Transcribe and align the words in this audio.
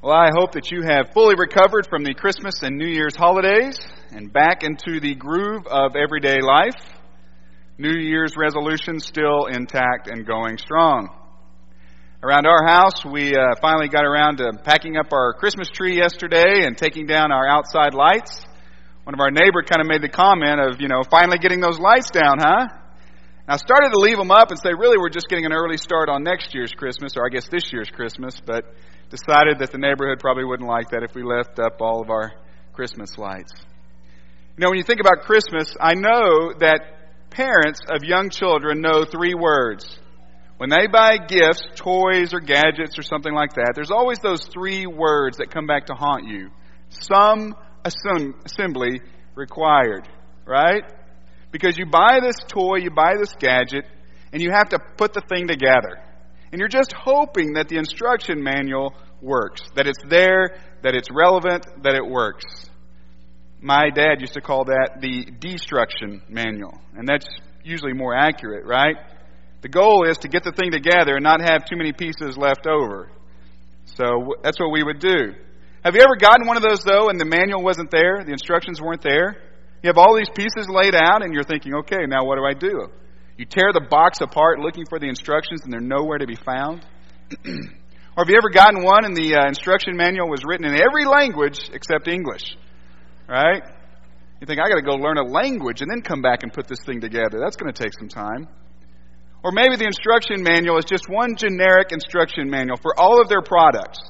Well, 0.00 0.14
I 0.14 0.30
hope 0.32 0.52
that 0.52 0.70
you 0.70 0.82
have 0.82 1.12
fully 1.12 1.34
recovered 1.36 1.88
from 1.90 2.04
the 2.04 2.14
Christmas 2.14 2.62
and 2.62 2.78
New 2.78 2.86
Year's 2.86 3.16
holidays 3.16 3.76
and 4.12 4.32
back 4.32 4.62
into 4.62 5.00
the 5.00 5.16
groove 5.16 5.66
of 5.66 5.96
everyday 5.96 6.40
life. 6.40 6.76
New 7.78 7.98
Year's 7.98 8.36
resolutions 8.36 9.04
still 9.04 9.46
intact 9.46 10.06
and 10.06 10.24
going 10.24 10.56
strong. 10.58 11.08
Around 12.22 12.46
our 12.46 12.64
house, 12.64 13.04
we 13.04 13.34
uh, 13.34 13.56
finally 13.60 13.88
got 13.88 14.04
around 14.04 14.36
to 14.36 14.52
packing 14.62 14.96
up 14.96 15.12
our 15.12 15.32
Christmas 15.32 15.68
tree 15.68 15.96
yesterday 15.96 16.64
and 16.64 16.78
taking 16.78 17.08
down 17.08 17.32
our 17.32 17.48
outside 17.48 17.92
lights. 17.92 18.46
One 19.02 19.14
of 19.14 19.20
our 19.20 19.32
neighbor 19.32 19.64
kind 19.64 19.80
of 19.80 19.88
made 19.88 20.02
the 20.02 20.08
comment 20.08 20.60
of, 20.60 20.80
you 20.80 20.86
know, 20.86 21.02
finally 21.10 21.38
getting 21.38 21.58
those 21.58 21.80
lights 21.80 22.10
down, 22.10 22.38
huh? 22.38 22.68
I 23.50 23.56
started 23.56 23.92
to 23.92 23.98
leave 23.98 24.18
them 24.18 24.30
up 24.30 24.50
and 24.50 24.60
say, 24.60 24.74
really, 24.76 24.98
we're 24.98 25.08
just 25.08 25.28
getting 25.28 25.46
an 25.46 25.54
early 25.54 25.78
start 25.78 26.10
on 26.10 26.22
next 26.22 26.54
year's 26.54 26.70
Christmas, 26.72 27.16
or 27.16 27.24
I 27.24 27.30
guess 27.30 27.48
this 27.48 27.72
year's 27.72 27.88
Christmas, 27.88 28.38
but 28.44 28.74
decided 29.08 29.60
that 29.60 29.72
the 29.72 29.78
neighborhood 29.78 30.20
probably 30.20 30.44
wouldn't 30.44 30.68
like 30.68 30.90
that 30.90 31.02
if 31.02 31.14
we 31.14 31.22
left 31.22 31.58
up 31.58 31.80
all 31.80 32.02
of 32.02 32.10
our 32.10 32.34
Christmas 32.74 33.16
lights. 33.16 33.52
You 34.58 34.64
know, 34.64 34.68
when 34.68 34.76
you 34.76 34.84
think 34.84 35.00
about 35.00 35.24
Christmas, 35.24 35.74
I 35.80 35.94
know 35.94 36.52
that 36.60 36.80
parents 37.30 37.80
of 37.88 38.04
young 38.04 38.28
children 38.28 38.82
know 38.82 39.06
three 39.06 39.34
words. 39.34 39.98
When 40.58 40.68
they 40.68 40.86
buy 40.86 41.16
gifts, 41.16 41.62
toys 41.76 42.34
or 42.34 42.40
gadgets 42.40 42.98
or 42.98 43.02
something 43.02 43.32
like 43.32 43.54
that, 43.54 43.72
there's 43.74 43.90
always 43.90 44.18
those 44.18 44.44
three 44.44 44.86
words 44.86 45.38
that 45.38 45.50
come 45.50 45.66
back 45.66 45.86
to 45.86 45.94
haunt 45.94 46.26
you. 46.26 46.50
Some 46.90 47.54
assembly 47.84 49.00
required, 49.34 50.06
right? 50.44 50.82
Because 51.50 51.78
you 51.78 51.86
buy 51.86 52.20
this 52.22 52.36
toy, 52.46 52.76
you 52.76 52.90
buy 52.90 53.14
this 53.18 53.32
gadget, 53.38 53.84
and 54.32 54.42
you 54.42 54.50
have 54.50 54.70
to 54.70 54.78
put 54.96 55.12
the 55.12 55.22
thing 55.22 55.48
together. 55.48 55.98
And 56.52 56.58
you're 56.58 56.68
just 56.68 56.92
hoping 56.92 57.54
that 57.54 57.68
the 57.68 57.76
instruction 57.76 58.42
manual 58.42 58.94
works, 59.20 59.62
that 59.74 59.86
it's 59.86 60.02
there, 60.08 60.58
that 60.82 60.94
it's 60.94 61.08
relevant, 61.10 61.66
that 61.82 61.94
it 61.94 62.06
works. 62.06 62.44
My 63.60 63.90
dad 63.90 64.20
used 64.20 64.34
to 64.34 64.40
call 64.40 64.64
that 64.66 64.98
the 65.00 65.24
destruction 65.40 66.22
manual, 66.28 66.78
and 66.96 67.08
that's 67.08 67.26
usually 67.64 67.92
more 67.92 68.14
accurate, 68.14 68.64
right? 68.64 68.96
The 69.62 69.68
goal 69.68 70.08
is 70.08 70.18
to 70.18 70.28
get 70.28 70.44
the 70.44 70.52
thing 70.52 70.70
together 70.70 71.16
and 71.16 71.24
not 71.24 71.40
have 71.40 71.64
too 71.64 71.76
many 71.76 71.92
pieces 71.92 72.36
left 72.36 72.66
over. 72.66 73.10
So 73.86 74.34
that's 74.42 74.60
what 74.60 74.70
we 74.70 74.84
would 74.84 75.00
do. 75.00 75.34
Have 75.84 75.94
you 75.94 76.00
ever 76.00 76.16
gotten 76.20 76.46
one 76.46 76.56
of 76.56 76.62
those 76.62 76.84
though 76.84 77.08
and 77.08 77.18
the 77.18 77.24
manual 77.24 77.62
wasn't 77.62 77.90
there, 77.90 78.22
the 78.24 78.30
instructions 78.32 78.80
weren't 78.80 79.02
there? 79.02 79.42
You 79.82 79.88
have 79.88 79.98
all 79.98 80.16
these 80.16 80.30
pieces 80.34 80.68
laid 80.68 80.94
out 80.94 81.22
and 81.22 81.32
you're 81.32 81.44
thinking, 81.44 81.74
okay, 81.74 82.06
now 82.06 82.24
what 82.24 82.36
do 82.36 82.44
I 82.44 82.54
do? 82.54 82.88
You 83.36 83.44
tear 83.44 83.72
the 83.72 83.86
box 83.88 84.20
apart 84.20 84.58
looking 84.58 84.84
for 84.88 84.98
the 84.98 85.08
instructions 85.08 85.62
and 85.62 85.72
they're 85.72 85.80
nowhere 85.80 86.18
to 86.18 86.26
be 86.26 86.34
found. 86.34 86.84
or 87.46 88.24
have 88.24 88.28
you 88.28 88.36
ever 88.36 88.50
gotten 88.50 88.82
one 88.82 89.04
and 89.04 89.16
the 89.16 89.36
uh, 89.36 89.46
instruction 89.46 89.96
manual 89.96 90.28
was 90.28 90.42
written 90.44 90.66
in 90.66 90.74
every 90.74 91.04
language 91.04 91.70
except 91.72 92.08
English? 92.08 92.56
Right? 93.28 93.62
You 94.40 94.46
think, 94.46 94.58
I 94.58 94.68
got 94.68 94.76
to 94.76 94.82
go 94.82 94.94
learn 94.94 95.18
a 95.18 95.24
language 95.24 95.82
and 95.82 95.90
then 95.90 96.02
come 96.02 96.22
back 96.22 96.42
and 96.42 96.52
put 96.52 96.66
this 96.66 96.80
thing 96.84 97.00
together. 97.00 97.38
That's 97.38 97.56
going 97.56 97.72
to 97.72 97.82
take 97.82 97.92
some 97.98 98.08
time. 98.08 98.48
Or 99.44 99.52
maybe 99.52 99.76
the 99.76 99.86
instruction 99.86 100.42
manual 100.42 100.78
is 100.78 100.84
just 100.84 101.08
one 101.08 101.36
generic 101.36 101.92
instruction 101.92 102.50
manual 102.50 102.76
for 102.76 102.98
all 102.98 103.20
of 103.22 103.28
their 103.28 103.42
products. 103.42 104.00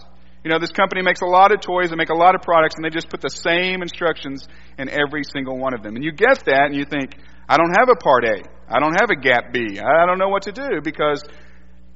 You 0.45 0.51
know, 0.51 0.59
this 0.59 0.71
company 0.71 1.03
makes 1.03 1.21
a 1.21 1.27
lot 1.27 1.53
of 1.53 1.61
toys, 1.61 1.91
they 1.91 1.97
make 1.97 2.11
a 2.11 2.17
lot 2.17 2.35
of 2.35 2.43
products, 2.43 2.77
and 2.77 2.85
they 2.85 2.91
just 2.91 3.09
put 3.09 3.21
the 3.21 3.31
same 3.31 3.83
instructions 3.83 4.47
in 4.79 4.89
every 4.89 5.23
single 5.25 5.59
one 5.59 5.75
of 5.75 5.83
them. 5.83 5.97
And 5.97 6.05
you 6.05 6.13
get 6.13 6.45
that, 6.47 6.67
and 6.67 6.77
you 6.77 6.85
think, 6.85 7.17
I 7.49 7.57
don't 7.57 7.75
have 7.77 7.89
a 7.89 7.97
part 7.97 8.25
A. 8.25 8.43
I 8.69 8.79
don't 8.79 8.95
have 9.01 9.11
a 9.11 9.17
gap 9.17 9.53
B. 9.53 9.81
I 9.81 10.07
don't 10.07 10.19
know 10.19 10.29
what 10.29 10.43
to 10.43 10.53
do 10.53 10.81
because 10.83 11.25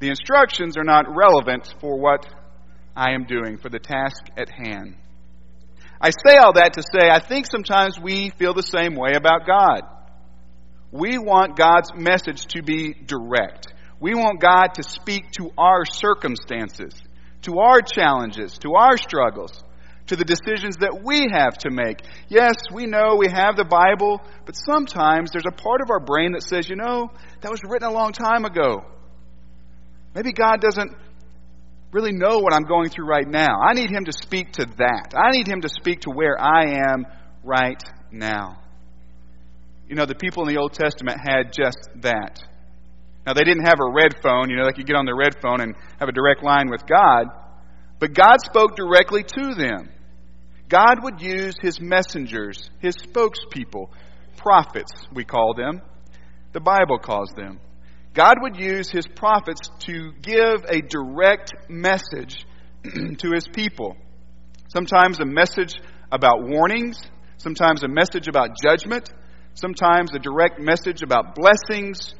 the 0.01 0.09
instructions 0.09 0.77
are 0.77 0.85
not 0.85 1.07
relevant 1.09 1.73
for 1.81 1.99
what 1.99 2.27
I 2.97 3.13
am 3.13 3.25
doing, 3.25 3.59
for 3.59 3.69
the 3.69 3.79
task 3.79 4.25
at 4.37 4.49
hand. 4.51 4.97
I 6.01 6.11
say 6.11 6.37
all 6.37 6.55
that 6.55 6.73
to 6.75 6.83
say 6.83 7.09
I 7.09 7.21
think 7.21 7.47
sometimes 7.47 8.01
we 8.01 8.31
feel 8.31 8.55
the 8.55 8.63
same 8.63 8.97
way 8.97 9.13
about 9.15 9.47
God. 9.47 9.83
We 10.91 11.17
want 11.17 11.57
God's 11.57 11.93
message 11.95 12.47
to 12.49 12.63
be 12.63 12.93
direct. 12.93 13.73
We 14.01 14.15
want 14.15 14.41
God 14.41 14.75
to 14.75 14.83
speak 14.83 15.31
to 15.39 15.51
our 15.57 15.85
circumstances 15.85 16.93
to 17.43 17.59
our 17.59 17.81
challenges, 17.83 18.59
to 18.59 18.75
our 18.75 18.97
struggles, 18.97 19.63
to 20.07 20.17
the 20.17 20.25
decisions 20.25 20.77
that 20.79 21.03
we 21.05 21.29
have 21.33 21.57
to 21.59 21.71
make. 21.71 22.03
Yes, 22.29 22.55
we 22.73 22.87
know 22.87 23.17
we 23.17 23.29
have 23.29 23.57
the 23.57 23.65
Bible, 23.65 24.21
but 24.45 24.55
sometimes 24.55 25.31
there's 25.31 25.47
a 25.47 25.55
part 25.55 25.81
of 25.81 25.91
our 25.91 26.01
brain 26.01 26.33
that 26.33 26.43
says, 26.43 26.69
you 26.69 26.77
know, 26.77 27.11
that 27.41 27.51
was 27.51 27.61
written 27.65 27.89
a 27.89 27.93
long 27.93 28.13
time 28.13 28.45
ago. 28.45 28.85
Maybe 30.15 30.33
God 30.33 30.61
doesn't 30.61 30.93
really 31.93 32.13
know 32.13 32.39
what 32.39 32.55
I'm 32.55 32.65
going 32.65 32.91
through 32.91 33.07
right 33.07 33.27
now. 33.27 33.61
I 33.61 33.75
need 33.75 33.91
Him 33.91 34.05
to 34.05 34.13
speak 34.13 34.53
to 34.53 34.67
that. 34.79 35.15
I 35.15 35.31
need 35.31 35.47
Him 35.47 35.61
to 35.63 35.69
speak 35.69 36.01
to 36.01 36.11
where 36.11 36.37
I 36.39 36.91
am 36.91 37.07
right 37.45 37.83
now. 38.11 38.59
You 39.89 39.97
know, 39.97 40.07
the 40.07 40.15
people 40.15 40.47
in 40.47 40.55
the 40.55 40.61
Old 40.61 40.73
Testament 40.73 41.19
had 41.23 41.53
just 41.53 41.89
that. 42.01 42.43
Now, 43.27 43.35
they 43.35 43.45
didn't 43.45 43.65
have 43.65 43.79
a 43.81 43.93
red 43.93 44.21
phone, 44.23 44.51
you 44.51 44.57
know, 44.57 44.67
they 44.67 44.73
could 44.73 44.87
get 44.87 44.97
on 44.97 45.05
their 45.05 45.17
red 45.17 45.41
phone 45.41 45.61
and 45.61 45.75
have 46.01 46.09
a 46.09 46.13
direct 46.13 46.43
line 46.43 46.69
with 46.71 46.87
God, 46.87 47.27
but 48.01 48.15
God 48.15 48.39
spoke 48.45 48.75
directly 48.75 49.23
to 49.23 49.55
them. 49.55 49.91
God 50.69 51.03
would 51.03 51.21
use 51.21 51.55
his 51.61 51.81
messengers, 51.81 52.71
his 52.81 52.97
spokespeople, 52.97 53.91
prophets, 54.37 54.93
we 55.13 55.25
call 55.25 55.55
them. 55.55 55.83
The 56.53 56.61
Bible 56.61 56.99
calls 56.99 57.31
them. 57.37 57.61
God 58.15 58.37
would 58.41 58.59
use 58.59 58.91
his 58.91 59.07
prophets 59.07 59.71
to 59.87 60.13
give 60.21 60.65
a 60.69 60.83
direct 60.83 61.53
message 61.69 62.45
to 62.85 63.31
his 63.33 63.47
people. 63.55 63.97
Sometimes 64.69 65.21
a 65.21 65.25
message 65.25 65.75
about 66.11 66.43
warnings, 66.43 66.99
sometimes 67.39 67.85
a 67.85 67.89
message 67.89 68.29
about 68.29 68.51
judgment, 68.63 69.11
sometimes 69.55 70.11
a 70.15 70.19
direct 70.19 70.59
message 70.59 71.03
about 71.03 71.35
blessings 71.35 72.15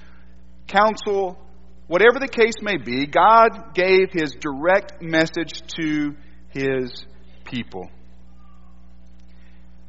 counsel, 0.67 1.39
whatever 1.87 2.19
the 2.19 2.29
case 2.29 2.55
may 2.63 2.77
be, 2.77 3.07
God 3.07 3.75
gave 3.75 4.11
his 4.13 4.35
direct 4.41 5.03
message 5.03 5.63
to 5.79 6.15
his 6.49 7.05
people. 7.45 7.91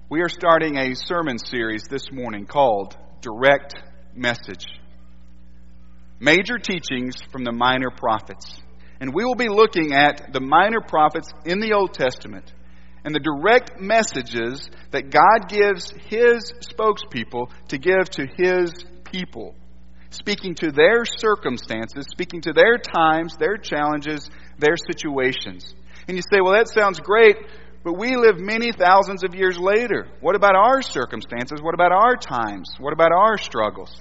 We 0.09 0.22
are 0.22 0.29
starting 0.29 0.78
a 0.78 0.95
sermon 0.95 1.38
series 1.39 1.84
this 1.89 2.11
morning 2.11 2.45
called 2.45 2.95
Direct 3.22 3.75
Message. 4.13 4.66
Major 6.19 6.57
teachings 6.57 7.16
from 7.31 7.44
the 7.44 7.51
minor 7.51 7.90
prophets. 7.90 8.61
And 9.00 9.13
we 9.13 9.25
will 9.25 9.35
be 9.35 9.50
looking 9.50 9.94
at 9.94 10.31
the 10.31 10.40
minor 10.40 10.81
prophets 10.81 11.29
in 11.45 11.59
the 11.59 11.73
Old 11.73 11.94
Testament 11.94 12.53
and 13.03 13.13
the 13.13 13.19
direct 13.19 13.79
messages 13.79 14.69
that 14.91 15.09
God 15.09 15.50
gives 15.50 15.91
his 16.07 16.53
spokespeople 16.61 17.50
to 17.69 17.78
give 17.78 18.09
to 18.11 18.28
his 18.38 18.72
people 19.03 19.55
speaking 20.13 20.53
to 20.56 20.72
their 20.72 21.06
circumstances, 21.06 22.06
speaking 22.12 22.41
to 22.41 22.53
their 22.53 22.78
times, 22.78 23.35
their 23.38 23.57
challenges, 23.57 24.29
their 24.59 24.75
situations. 24.78 25.74
And 26.07 26.16
you 26.16 26.24
say, 26.31 26.40
well, 26.41 26.53
that 26.53 26.68
sounds 26.68 27.00
great, 27.00 27.38
but 27.84 27.97
we 27.97 28.16
live 28.16 28.38
many 28.38 28.72
thousands 28.72 29.23
of 29.23 29.35
years 29.35 29.57
later. 29.57 30.07
What 30.22 30.35
about 30.35 30.56
our 30.56 30.81
circumstances? 30.81 31.62
What 31.62 31.73
about 31.73 31.91
our 31.91 32.16
times? 32.16 32.72
What 32.79 32.94
about 32.94 33.12
our 33.12 33.38
struggles? 33.38 33.91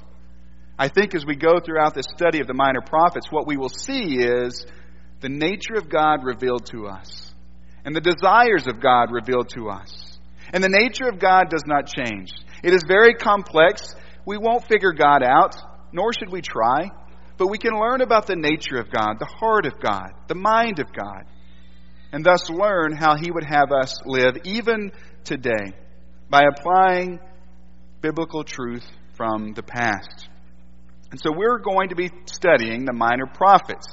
I 0.79 0.89
think 0.89 1.15
as 1.15 1.25
we 1.25 1.37
go 1.37 1.61
throughout 1.65 1.95
this 1.95 2.07
study 2.15 2.41
of 2.41 2.47
the 2.47 2.55
minor 2.55 2.81
prophets, 2.81 3.29
what 3.31 3.47
we 3.47 3.57
will 3.57 3.69
see 3.69 4.19
is 4.19 4.67
the 5.21 5.29
nature 5.29 5.75
of 5.77 5.89
God 5.89 6.25
revealed 6.25 6.67
to 6.67 6.89
us, 6.89 7.33
and 7.85 7.95
the 7.95 8.01
desires 8.01 8.67
of 8.67 8.81
God 8.81 9.13
revealed 9.13 9.49
to 9.51 9.71
us. 9.71 10.19
And 10.53 10.63
the 10.63 10.69
nature 10.69 11.09
of 11.09 11.19
God 11.19 11.49
does 11.51 11.65
not 11.67 11.87
change. 11.87 12.33
It 12.63 12.75
is 12.75 12.83
very 12.87 13.15
complex. 13.15 13.95
We 14.27 14.39
won't 14.39 14.67
figure 14.69 14.93
God 14.93 15.23
out 15.23 15.57
nor 15.93 16.13
should 16.13 16.31
we 16.31 16.41
try, 16.41 16.91
but 17.39 17.49
we 17.49 17.59
can 17.59 17.73
learn 17.73 18.01
about 18.01 18.27
the 18.27 18.37
nature 18.37 18.77
of 18.77 18.91
God, 18.91 19.19
the 19.19 19.33
heart 19.39 19.67
of 19.67 19.81
God, 19.81 20.11
the 20.29 20.35
mind 20.35 20.79
of 20.79 20.93
God, 20.93 21.25
and 22.13 22.25
thus 22.25 22.51
learn 22.51 22.95
how 22.95 23.17
He 23.17 23.31
would 23.31 23.45
have 23.45 23.73
us 23.73 24.01
live 24.05 24.37
even 24.45 24.93
today 25.25 25.73
by 26.29 26.43
applying 26.43 27.21
biblical 28.01 28.45
truth 28.45 28.85
from 29.17 29.55
the 29.55 29.63
past. 29.63 30.29
And 31.11 31.21
so 31.21 31.31
we're 31.35 31.59
going 31.59 31.91
to 31.91 31.95
be 31.95 32.11
studying 32.27 32.85
the 32.85 32.93
minor 32.93 33.27
prophets. 33.27 33.87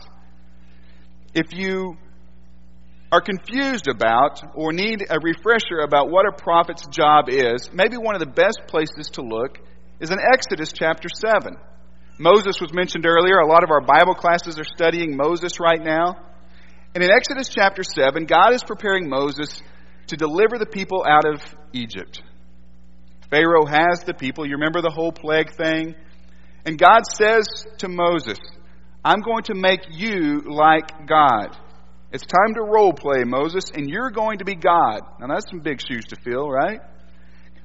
If 1.34 1.48
you 1.52 1.98
are 3.12 3.22
confused 3.22 3.88
about 3.88 4.42
or 4.56 4.72
need 4.72 5.06
a 5.10 5.20
refresher 5.20 5.80
about 5.84 6.10
what 6.10 6.26
a 6.26 6.32
prophet's 6.32 6.86
job 6.88 7.26
is, 7.28 7.70
maybe 7.74 7.98
one 7.98 8.16
of 8.16 8.20
the 8.20 8.28
best 8.28 8.62
places 8.68 9.10
to 9.14 9.22
look 9.22 9.58
is 10.00 10.12
in 10.12 10.18
Exodus 10.34 10.72
chapter 10.72 11.10
7. 11.14 11.56
Moses 12.20 12.60
was 12.60 12.74
mentioned 12.74 13.06
earlier. 13.06 13.38
A 13.40 13.48
lot 13.48 13.64
of 13.64 13.72
our 13.72 13.80
Bible 13.80 14.14
classes 14.14 14.60
are 14.60 14.66
studying 14.66 15.16
Moses 15.16 15.58
right 15.60 15.82
now. 15.82 16.18
And 16.94 17.02
in 17.02 17.10
Exodus 17.10 17.48
chapter 17.48 17.82
7, 17.82 18.26
God 18.26 18.54
is 18.54 18.62
preparing 18.62 19.08
Moses 19.08 19.62
to 20.08 20.18
deliver 20.18 20.58
the 20.58 20.66
people 20.66 21.06
out 21.08 21.26
of 21.26 21.42
Egypt. 21.72 22.22
Pharaoh 23.30 23.66
has 23.66 24.04
the 24.06 24.14
people. 24.14 24.46
You 24.46 24.56
remember 24.56 24.82
the 24.82 24.90
whole 24.90 25.14
plague 25.14 25.52
thing? 25.56 25.96
And 26.66 26.78
God 26.78 27.04
says 27.06 27.46
to 27.78 27.88
Moses, 27.88 28.38
I'm 29.06 29.22
going 29.22 29.44
to 29.44 29.56
make 29.56 29.86
you 29.90 30.42
like 30.46 31.08
God. 31.08 31.56
It's 32.12 32.26
time 32.26 32.56
to 32.56 32.62
role 32.64 32.92
play, 32.92 33.24
Moses, 33.24 33.72
and 33.74 33.90
you're 33.90 34.10
going 34.10 34.40
to 34.40 34.46
be 34.46 34.56
God. 34.56 35.02
Now, 35.22 35.28
that's 35.28 35.50
some 35.50 35.62
big 35.62 35.80
shoes 35.80 36.04
to 36.10 36.18
fill, 36.22 36.50
right? 36.50 36.82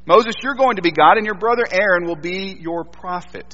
Moses, 0.06 0.34
you're 0.42 0.54
going 0.54 0.76
to 0.76 0.82
be 0.82 0.92
God, 0.92 1.16
and 1.16 1.26
your 1.26 1.34
brother 1.34 1.64
Aaron 1.68 2.06
will 2.06 2.20
be 2.20 2.56
your 2.60 2.84
prophet. 2.84 3.52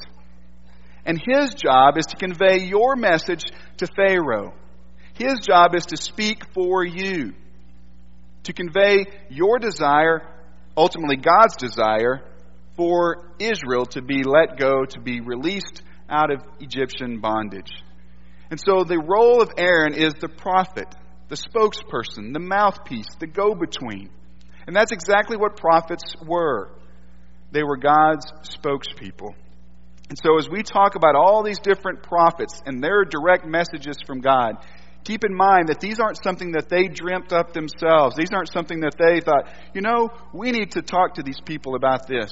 And 1.05 1.19
his 1.19 1.53
job 1.55 1.97
is 1.97 2.07
to 2.07 2.15
convey 2.15 2.59
your 2.59 2.95
message 2.95 3.43
to 3.77 3.87
Pharaoh. 3.95 4.53
His 5.13 5.39
job 5.39 5.75
is 5.75 5.85
to 5.87 5.97
speak 5.97 6.53
for 6.53 6.83
you, 6.85 7.33
to 8.43 8.53
convey 8.53 9.05
your 9.29 9.59
desire, 9.59 10.21
ultimately 10.77 11.17
God's 11.17 11.57
desire, 11.57 12.21
for 12.75 13.31
Israel 13.39 13.85
to 13.87 14.01
be 14.01 14.23
let 14.23 14.57
go, 14.57 14.85
to 14.85 14.99
be 14.99 15.19
released 15.19 15.81
out 16.09 16.31
of 16.31 16.41
Egyptian 16.59 17.19
bondage. 17.19 17.71
And 18.49 18.59
so 18.59 18.83
the 18.83 18.99
role 18.99 19.41
of 19.41 19.51
Aaron 19.57 19.93
is 19.93 20.13
the 20.19 20.27
prophet, 20.27 20.87
the 21.29 21.35
spokesperson, 21.35 22.33
the 22.33 22.39
mouthpiece, 22.39 23.07
the 23.19 23.27
go 23.27 23.55
between. 23.55 24.09
And 24.67 24.75
that's 24.75 24.91
exactly 24.91 25.37
what 25.37 25.57
prophets 25.57 26.15
were. 26.25 26.71
They 27.51 27.63
were 27.63 27.77
God's 27.77 28.31
spokespeople. 28.43 29.35
And 30.11 30.19
so, 30.21 30.37
as 30.37 30.49
we 30.49 30.61
talk 30.61 30.95
about 30.95 31.15
all 31.15 31.41
these 31.41 31.59
different 31.59 32.03
prophets 32.03 32.61
and 32.65 32.83
their 32.83 33.05
direct 33.05 33.45
messages 33.45 33.95
from 34.05 34.19
God, 34.19 34.57
keep 35.05 35.23
in 35.23 35.33
mind 35.33 35.69
that 35.69 35.79
these 35.79 36.01
aren't 36.01 36.21
something 36.21 36.51
that 36.51 36.67
they 36.67 36.89
dreamt 36.89 37.31
up 37.31 37.53
themselves. 37.53 38.17
These 38.17 38.33
aren't 38.33 38.51
something 38.51 38.81
that 38.81 38.97
they 38.99 39.21
thought, 39.21 39.47
you 39.73 39.79
know, 39.79 40.09
we 40.33 40.51
need 40.51 40.71
to 40.71 40.81
talk 40.81 41.13
to 41.13 41.23
these 41.23 41.39
people 41.39 41.75
about 41.75 42.09
this. 42.09 42.29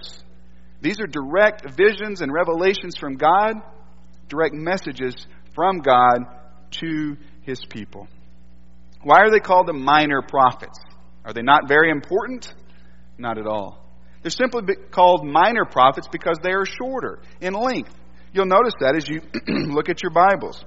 These 0.81 0.99
are 0.99 1.07
direct 1.07 1.73
visions 1.77 2.19
and 2.19 2.33
revelations 2.33 2.97
from 2.97 3.15
God, 3.15 3.53
direct 4.27 4.55
messages 4.55 5.15
from 5.55 5.79
God 5.79 6.25
to 6.81 7.15
his 7.43 7.63
people. 7.63 8.09
Why 9.03 9.19
are 9.19 9.31
they 9.31 9.39
called 9.39 9.67
the 9.67 9.73
minor 9.73 10.21
prophets? 10.21 10.77
Are 11.23 11.31
they 11.31 11.43
not 11.43 11.69
very 11.69 11.91
important? 11.91 12.53
Not 13.17 13.37
at 13.37 13.47
all. 13.47 13.88
They're 14.21 14.31
simply 14.31 14.75
called 14.91 15.25
minor 15.25 15.65
prophets 15.65 16.07
because 16.11 16.37
they 16.43 16.51
are 16.51 16.65
shorter 16.65 17.19
in 17.39 17.53
length. 17.53 17.93
You'll 18.33 18.45
notice 18.45 18.73
that 18.79 18.95
as 18.95 19.07
you 19.07 19.21
look 19.73 19.89
at 19.89 20.03
your 20.03 20.11
Bibles. 20.11 20.63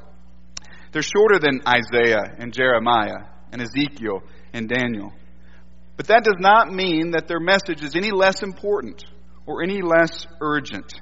They're 0.93 1.03
shorter 1.03 1.39
than 1.39 1.61
Isaiah 1.67 2.35
and 2.39 2.53
Jeremiah 2.53 3.27
and 3.51 3.63
Ezekiel 3.63 4.23
and 4.53 4.69
Daniel. 4.69 5.13
But 5.97 6.09
that 6.09 6.25
does 6.25 6.39
not 6.39 6.73
mean 6.73 7.13
that 7.13 7.29
their 7.29 7.41
message 7.41 7.83
is 7.83 7.95
any 7.95 8.11
less 8.11 8.43
important 8.43 9.05
or 9.47 9.63
any 9.63 9.83
less 9.83 10.27
urgent. 10.41 11.01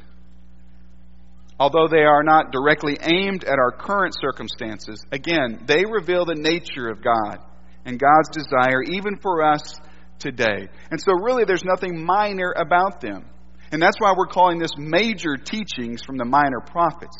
Although 1.58 1.88
they 1.88 2.04
are 2.04 2.22
not 2.22 2.52
directly 2.52 2.96
aimed 3.00 3.44
at 3.44 3.58
our 3.58 3.70
current 3.70 4.14
circumstances, 4.20 5.04
again, 5.12 5.62
they 5.66 5.84
reveal 5.84 6.24
the 6.24 6.34
nature 6.34 6.88
of 6.88 7.02
God 7.02 7.38
and 7.84 7.98
God's 7.98 8.30
desire 8.30 8.82
even 8.82 9.16
for 9.16 9.42
us 9.44 9.74
today. 10.20 10.68
And 10.90 11.00
so, 11.00 11.12
really, 11.12 11.44
there's 11.44 11.64
nothing 11.64 12.04
minor 12.04 12.52
about 12.56 13.00
them. 13.00 13.24
And 13.72 13.80
that's 13.80 13.96
why 13.98 14.14
we're 14.16 14.26
calling 14.26 14.58
this 14.58 14.72
major 14.76 15.36
teachings 15.36 16.02
from 16.02 16.16
the 16.16 16.24
minor 16.24 16.60
prophets. 16.60 17.16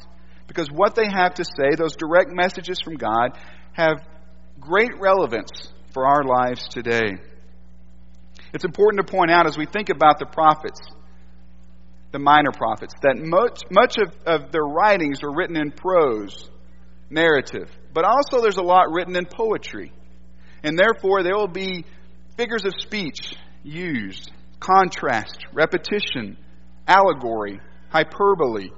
Because 0.47 0.69
what 0.71 0.95
they 0.95 1.07
have 1.09 1.35
to 1.35 1.45
say, 1.45 1.77
those 1.77 1.97
direct 1.97 2.31
messages 2.33 2.81
from 2.83 2.95
God, 2.95 3.39
have 3.73 3.99
great 4.59 4.91
relevance 4.99 5.51
for 5.93 6.07
our 6.07 6.25
lives 6.25 6.67
today. 6.69 7.13
It's 8.53 8.65
important 8.65 9.07
to 9.07 9.13
point 9.13 9.31
out 9.31 9.47
as 9.47 9.57
we 9.57 9.67
think 9.67 9.91
about 9.91 10.19
the 10.19 10.27
prophets 10.27 10.81
the 12.13 12.19
minor 12.19 12.51
prophets, 12.53 12.95
that 13.03 13.17
much, 13.19 13.63
much 13.71 13.97
of, 13.99 14.13
of 14.27 14.53
their 14.53 14.65
writings 14.65 15.23
are 15.23 15.35
written 15.35 15.57
in 15.57 15.71
prose, 15.71 16.51
narrative, 17.09 17.71
but 17.93 18.05
also 18.05 18.41
there's 18.41 18.57
a 18.57 18.63
lot 18.63 18.87
written 18.91 19.17
in 19.17 19.27
poetry. 19.27 19.93
And 20.63 20.79
therefore, 20.79 21.23
there 21.23 21.37
will 21.37 21.49
be 21.49 21.85
figures 22.41 22.65
of 22.65 22.73
speech 22.81 23.35
used, 23.63 24.31
contrast, 24.61 25.45
repetition, 25.53 26.39
allegory, 26.89 27.61
hyperbole, 27.91 28.71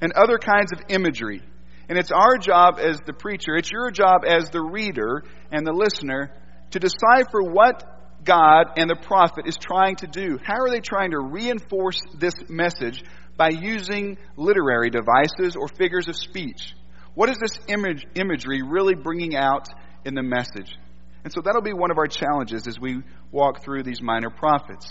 and 0.00 0.12
other 0.12 0.38
kinds 0.38 0.70
of 0.72 0.78
imagery. 0.88 1.42
And 1.88 1.98
it's 1.98 2.12
our 2.12 2.38
job 2.38 2.78
as 2.78 3.00
the 3.06 3.12
preacher, 3.12 3.56
it's 3.56 3.72
your 3.72 3.90
job 3.90 4.20
as 4.24 4.50
the 4.50 4.60
reader 4.60 5.24
and 5.50 5.66
the 5.66 5.72
listener 5.72 6.30
to 6.70 6.78
decipher 6.78 7.42
what 7.42 7.82
God 8.22 8.66
and 8.76 8.88
the 8.88 8.94
prophet 8.94 9.48
is 9.48 9.56
trying 9.56 9.96
to 9.96 10.06
do. 10.06 10.38
How 10.40 10.54
are 10.60 10.70
they 10.70 10.78
trying 10.78 11.10
to 11.10 11.18
reinforce 11.18 12.00
this 12.16 12.34
message 12.48 13.02
by 13.36 13.48
using 13.48 14.16
literary 14.36 14.90
devices 14.90 15.56
or 15.56 15.66
figures 15.66 16.06
of 16.06 16.14
speech? 16.14 16.72
What 17.14 17.30
is 17.30 17.38
this 17.38 17.58
image, 17.66 18.06
imagery 18.14 18.62
really 18.62 18.94
bringing 18.94 19.34
out 19.34 19.66
in 20.04 20.14
the 20.14 20.22
message? 20.22 20.78
And 21.24 21.32
so 21.32 21.40
that'll 21.40 21.62
be 21.62 21.72
one 21.72 21.90
of 21.90 21.98
our 21.98 22.06
challenges 22.06 22.66
as 22.66 22.78
we 22.78 23.02
walk 23.30 23.62
through 23.62 23.82
these 23.82 24.00
minor 24.00 24.30
prophets. 24.30 24.90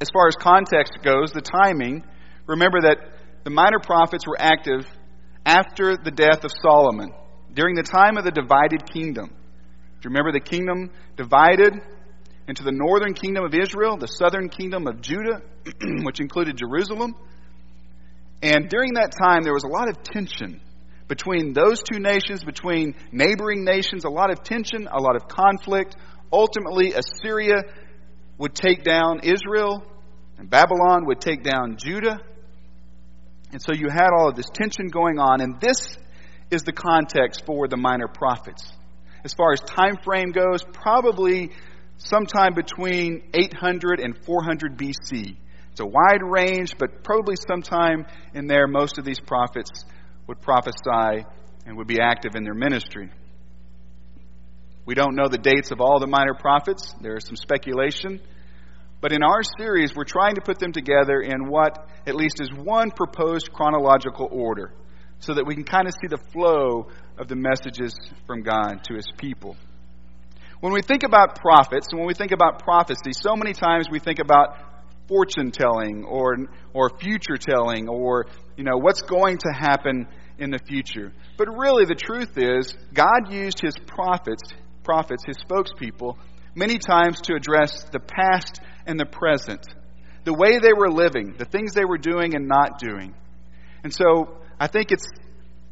As 0.00 0.08
far 0.12 0.28
as 0.28 0.34
context 0.36 0.98
goes, 1.02 1.32
the 1.32 1.42
timing, 1.42 2.04
remember 2.46 2.82
that 2.82 2.98
the 3.44 3.50
minor 3.50 3.78
prophets 3.82 4.26
were 4.26 4.36
active 4.38 4.86
after 5.44 5.96
the 5.96 6.10
death 6.10 6.44
of 6.44 6.50
Solomon, 6.62 7.12
during 7.52 7.74
the 7.74 7.82
time 7.82 8.16
of 8.16 8.24
the 8.24 8.30
divided 8.30 8.90
kingdom. 8.92 9.26
Do 9.28 10.08
you 10.08 10.10
remember 10.10 10.32
the 10.32 10.40
kingdom 10.40 10.90
divided 11.16 11.74
into 12.48 12.64
the 12.64 12.72
northern 12.72 13.14
kingdom 13.14 13.44
of 13.44 13.54
Israel, 13.54 13.96
the 13.96 14.08
southern 14.08 14.48
kingdom 14.48 14.86
of 14.86 15.00
Judah, 15.00 15.42
which 16.02 16.20
included 16.20 16.56
Jerusalem? 16.56 17.14
And 18.42 18.68
during 18.68 18.94
that 18.94 19.12
time, 19.12 19.42
there 19.42 19.52
was 19.52 19.64
a 19.64 19.68
lot 19.68 19.88
of 19.88 20.02
tension 20.02 20.60
between 21.10 21.52
those 21.52 21.82
two 21.82 21.98
nations, 21.98 22.42
between 22.42 22.94
neighboring 23.12 23.64
nations, 23.64 24.04
a 24.04 24.08
lot 24.08 24.30
of 24.30 24.42
tension, 24.42 24.88
a 24.90 25.02
lot 25.02 25.16
of 25.16 25.28
conflict. 25.28 25.96
Ultimately, 26.32 26.94
Assyria 26.94 27.64
would 28.38 28.54
take 28.54 28.84
down 28.84 29.20
Israel, 29.24 29.84
and 30.38 30.48
Babylon 30.48 31.04
would 31.06 31.20
take 31.20 31.42
down 31.42 31.76
Judah. 31.76 32.20
And 33.52 33.60
so 33.60 33.74
you 33.74 33.88
had 33.90 34.10
all 34.16 34.28
of 34.28 34.36
this 34.36 34.46
tension 34.54 34.86
going 34.86 35.18
on, 35.18 35.42
and 35.42 35.60
this 35.60 35.98
is 36.50 36.62
the 36.62 36.72
context 36.72 37.44
for 37.44 37.68
the 37.68 37.76
minor 37.76 38.08
prophets 38.08 38.72
as 39.24 39.34
far 39.34 39.52
as 39.52 39.60
time 39.60 39.96
frame 40.02 40.30
goes, 40.30 40.62
probably 40.72 41.50
sometime 41.98 42.54
between 42.54 43.22
800 43.34 44.00
and 44.00 44.16
400 44.24 44.78
BC. 44.78 45.36
It's 45.72 45.80
a 45.80 45.86
wide 45.86 46.22
range, 46.22 46.76
but 46.78 47.04
probably 47.04 47.34
sometime 47.36 48.06
in 48.34 48.46
there, 48.46 48.66
most 48.66 48.98
of 48.98 49.04
these 49.04 49.20
prophets 49.20 49.84
would 50.30 50.40
prophesy 50.40 51.26
and 51.66 51.76
would 51.76 51.88
be 51.88 51.98
active 52.00 52.36
in 52.36 52.44
their 52.44 52.54
ministry. 52.54 53.10
We 54.86 54.94
don't 54.94 55.16
know 55.16 55.26
the 55.26 55.38
dates 55.38 55.72
of 55.72 55.80
all 55.80 55.98
the 55.98 56.06
minor 56.06 56.34
prophets. 56.34 56.94
There 57.00 57.16
is 57.16 57.24
some 57.26 57.34
speculation. 57.34 58.20
But 59.00 59.12
in 59.12 59.24
our 59.24 59.40
series, 59.58 59.92
we're 59.92 60.04
trying 60.04 60.36
to 60.36 60.40
put 60.40 60.60
them 60.60 60.70
together 60.70 61.20
in 61.20 61.48
what 61.48 61.84
at 62.06 62.14
least 62.14 62.40
is 62.40 62.48
one 62.52 62.92
proposed 62.92 63.52
chronological 63.52 64.28
order 64.30 64.72
so 65.18 65.34
that 65.34 65.44
we 65.48 65.56
can 65.56 65.64
kind 65.64 65.88
of 65.88 65.94
see 66.00 66.06
the 66.06 66.22
flow 66.32 66.86
of 67.18 67.26
the 67.26 67.34
messages 67.34 67.92
from 68.28 68.42
God 68.42 68.84
to 68.84 68.94
his 68.94 69.08
people. 69.18 69.56
When 70.60 70.72
we 70.72 70.80
think 70.80 71.02
about 71.02 71.40
prophets 71.40 71.88
and 71.90 71.98
when 71.98 72.06
we 72.06 72.14
think 72.14 72.30
about 72.30 72.62
prophecy, 72.62 73.10
so 73.12 73.34
many 73.34 73.52
times 73.52 73.88
we 73.90 73.98
think 73.98 74.20
about 74.20 74.56
fortune 75.08 75.50
telling 75.50 76.04
or 76.04 76.36
or 76.72 76.88
future 77.00 77.36
telling 77.36 77.88
or 77.88 78.26
you 78.56 78.62
know 78.62 78.76
what's 78.76 79.02
going 79.02 79.36
to 79.36 79.52
happen 79.52 80.06
in 80.40 80.50
the 80.50 80.58
future. 80.58 81.12
But 81.36 81.48
really 81.56 81.84
the 81.84 81.94
truth 81.94 82.36
is 82.36 82.74
God 82.92 83.30
used 83.30 83.60
his 83.60 83.76
prophets, 83.86 84.42
prophets, 84.82 85.22
his 85.26 85.36
spokespeople 85.38 86.16
many 86.54 86.78
times 86.78 87.20
to 87.22 87.34
address 87.34 87.84
the 87.92 88.00
past 88.00 88.60
and 88.86 88.98
the 88.98 89.06
present. 89.06 89.64
The 90.24 90.34
way 90.34 90.58
they 90.58 90.72
were 90.72 90.90
living, 90.90 91.34
the 91.38 91.44
things 91.44 91.74
they 91.74 91.84
were 91.84 91.98
doing 91.98 92.34
and 92.34 92.48
not 92.48 92.78
doing. 92.78 93.14
And 93.84 93.92
so 93.92 94.38
I 94.58 94.66
think 94.66 94.90
it's 94.90 95.06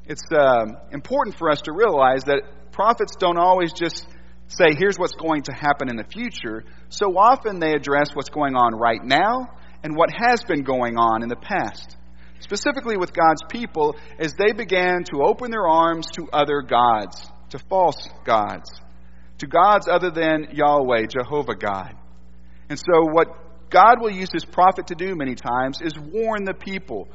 it's 0.06 0.22
um, 0.32 0.78
important 0.90 1.36
for 1.36 1.50
us 1.50 1.60
to 1.62 1.72
realize 1.72 2.24
that 2.24 2.72
prophets 2.72 3.12
don't 3.18 3.36
always 3.36 3.74
just 3.74 4.06
say, 4.48 4.74
here's 4.74 4.96
what's 4.96 5.14
going 5.14 5.42
to 5.42 5.52
happen 5.52 5.90
in 5.90 5.96
the 5.96 6.04
future. 6.04 6.64
So 6.88 7.18
often 7.18 7.60
they 7.60 7.72
address 7.72 8.14
what's 8.14 8.30
going 8.30 8.54
on 8.54 8.74
right 8.74 9.04
now 9.04 9.48
and 9.82 9.94
what 9.94 10.08
has 10.10 10.42
been 10.44 10.62
going 10.62 10.96
on 10.96 11.22
in 11.22 11.28
the 11.28 11.36
past. 11.36 11.96
Specifically 12.40 12.96
with 12.96 13.12
God's 13.12 13.42
people, 13.48 13.96
as 14.18 14.34
they 14.34 14.52
began 14.52 15.04
to 15.12 15.22
open 15.22 15.50
their 15.50 15.66
arms 15.66 16.06
to 16.14 16.28
other 16.32 16.62
gods, 16.62 17.30
to 17.50 17.58
false 17.68 18.08
gods, 18.24 18.70
to 19.38 19.46
gods 19.46 19.88
other 19.88 20.10
than 20.10 20.48
Yahweh, 20.52 21.06
Jehovah 21.06 21.56
God. 21.56 21.94
And 22.68 22.78
so, 22.78 23.10
what 23.10 23.28
God 23.70 24.00
will 24.00 24.10
use 24.10 24.28
his 24.32 24.44
prophet 24.44 24.88
to 24.88 24.94
do 24.94 25.14
many 25.14 25.34
times 25.34 25.80
is 25.82 25.98
warn 25.98 26.44
the 26.44 26.54
people 26.54 27.08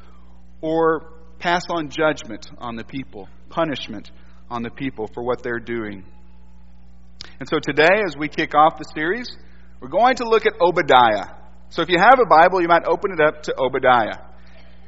or 0.60 1.12
pass 1.38 1.64
on 1.68 1.90
judgment 1.90 2.46
on 2.58 2.76
the 2.76 2.84
people, 2.84 3.28
punishment 3.50 4.10
on 4.50 4.62
the 4.62 4.70
people 4.70 5.08
for 5.12 5.22
what 5.22 5.42
they're 5.42 5.58
doing. 5.58 6.04
And 7.40 7.48
so 7.48 7.58
today, 7.58 8.02
as 8.06 8.16
we 8.16 8.28
kick 8.28 8.54
off 8.54 8.78
the 8.78 8.84
series, 8.94 9.28
we're 9.80 9.88
going 9.88 10.16
to 10.16 10.24
look 10.24 10.46
at 10.46 10.52
Obadiah. 10.60 11.34
So 11.70 11.82
if 11.82 11.88
you 11.88 11.98
have 11.98 12.18
a 12.20 12.26
Bible, 12.26 12.62
you 12.62 12.68
might 12.68 12.86
open 12.86 13.12
it 13.12 13.20
up 13.20 13.42
to 13.44 13.54
Obadiah. 13.58 14.18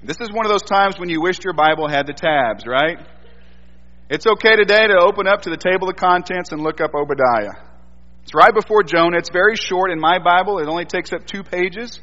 This 0.03 0.21
is 0.21 0.31
one 0.33 0.47
of 0.47 0.53
those 0.53 0.63
times 0.63 0.99
when 0.99 1.09
you 1.09 1.21
wished 1.21 1.45
your 1.45 1.55
Bible 1.55 1.89
had 1.89 2.07
the 2.07 2.13
tabs, 2.13 2.67
right? 2.67 2.99
It's 4.09 4.27
okay 4.27 4.57
today 4.57 4.87
to 4.87 4.99
open 4.99 5.27
up 5.27 5.43
to 5.43 5.51
the 5.51 5.57
table 5.57 5.89
of 5.89 5.97
contents 5.97 6.53
and 6.53 6.63
look 6.63 6.81
up 6.81 6.95
Obadiah. 6.95 7.55
It's 8.23 8.35
right 8.35 8.55
before 8.55 8.83
Jonah. 8.83 9.19
It's 9.19 9.31
very 9.33 9.57
short 9.57 9.91
in 9.91 9.99
my 9.99 10.19
Bible. 10.19 10.59
It 10.59 10.69
only 10.69 10.85
takes 10.85 11.13
up 11.13 11.27
two 11.27 11.43
pages. 11.43 12.01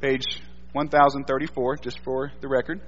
Page 0.00 0.24
1034, 0.72 1.76
just 1.76 1.98
for 2.04 2.32
the 2.40 2.48
record. 2.48 2.80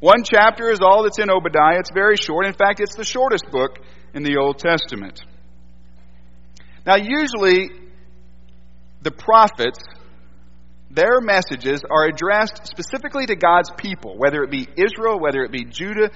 One 0.00 0.24
chapter 0.24 0.70
is 0.70 0.80
all 0.80 1.04
that's 1.04 1.18
in 1.18 1.30
Obadiah. 1.30 1.78
It's 1.78 1.92
very 1.92 2.16
short. 2.16 2.46
In 2.46 2.52
fact, 2.52 2.80
it's 2.80 2.96
the 2.96 3.04
shortest 3.04 3.44
book 3.50 3.78
in 4.12 4.22
the 4.22 4.36
Old 4.36 4.58
Testament. 4.58 5.22
Now, 6.84 6.96
usually, 6.96 7.70
the 9.02 9.10
prophets, 9.10 9.78
their 10.94 11.20
messages 11.20 11.82
are 11.90 12.06
addressed 12.06 12.68
specifically 12.68 13.26
to 13.26 13.34
God's 13.34 13.70
people, 13.76 14.16
whether 14.16 14.44
it 14.44 14.50
be 14.50 14.68
Israel, 14.76 15.18
whether 15.18 15.42
it 15.42 15.50
be 15.50 15.64
Judah. 15.64 16.10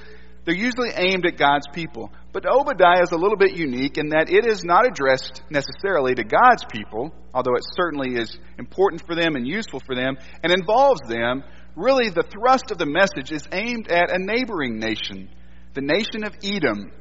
They're 0.44 0.54
usually 0.54 0.90
aimed 0.94 1.26
at 1.26 1.37
God's 1.37 1.66
people. 1.73 2.12
But 2.32 2.47
Obadiah 2.47 3.02
is 3.02 3.11
a 3.11 3.16
little 3.16 3.37
bit 3.37 3.56
unique 3.56 3.99
in 3.99 4.11
that 4.11 4.30
it 4.30 4.47
is 4.47 4.64
not 4.64 4.87
addressed 4.87 5.42
necessarily 5.50 6.14
to 6.14 6.23
God's 6.23 6.64
people, 6.70 7.12
although 7.35 7.56
it 7.56 7.64
certainly 7.75 8.14
is 8.14 8.38
important 8.56 9.04
for 9.04 9.16
them 9.16 9.35
and 9.35 9.47
useful 9.47 9.80
for 9.85 9.97
them 9.97 10.16
and 10.42 10.52
involves 10.52 11.00
them. 11.08 11.42
Really, 11.75 12.11
the 12.11 12.23
thrust 12.23 12.70
of 12.70 12.78
the 12.78 12.87
message 12.87 13.32
is 13.32 13.47
aimed 13.50 13.90
at 13.90 14.12
a 14.12 14.18
neighboring 14.18 14.78
nation, 14.78 15.28
the 15.75 15.82
nation 15.82 16.25
of 16.25 16.37
Edom. 16.42 16.92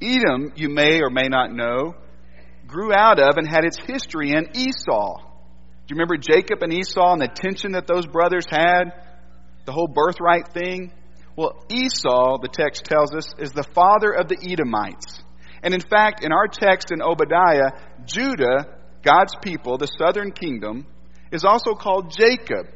Edom, 0.00 0.52
you 0.54 0.68
may 0.68 1.00
or 1.00 1.10
may 1.10 1.28
not 1.28 1.52
know, 1.52 1.94
grew 2.66 2.92
out 2.94 3.18
of 3.18 3.36
and 3.36 3.48
had 3.48 3.64
its 3.64 3.78
history 3.78 4.30
in 4.30 4.56
Esau. 4.56 5.31
Do 5.86 5.94
you 5.94 5.96
remember 5.96 6.16
Jacob 6.16 6.62
and 6.62 6.72
Esau 6.72 7.12
and 7.12 7.20
the 7.20 7.28
tension 7.28 7.72
that 7.72 7.86
those 7.86 8.06
brothers 8.06 8.46
had? 8.48 8.92
The 9.64 9.72
whole 9.72 9.88
birthright 9.88 10.52
thing? 10.52 10.92
Well, 11.36 11.64
Esau, 11.68 12.38
the 12.40 12.48
text 12.48 12.84
tells 12.84 13.14
us, 13.14 13.34
is 13.38 13.52
the 13.52 13.64
father 13.74 14.12
of 14.12 14.28
the 14.28 14.38
Edomites. 14.40 15.22
And 15.62 15.74
in 15.74 15.80
fact, 15.80 16.24
in 16.24 16.32
our 16.32 16.46
text 16.46 16.92
in 16.92 17.02
Obadiah, 17.02 17.72
Judah, 18.04 18.66
God's 19.02 19.34
people, 19.42 19.78
the 19.78 19.86
southern 19.86 20.32
kingdom, 20.32 20.86
is 21.32 21.44
also 21.44 21.74
called 21.74 22.12
Jacob. 22.16 22.66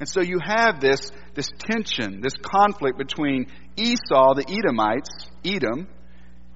And 0.00 0.08
so 0.08 0.20
you 0.20 0.38
have 0.44 0.80
this, 0.80 1.10
this 1.34 1.48
tension, 1.58 2.20
this 2.20 2.34
conflict 2.42 2.98
between 2.98 3.46
Esau, 3.76 4.34
the 4.34 4.44
Edomites, 4.48 5.28
Edom, 5.44 5.88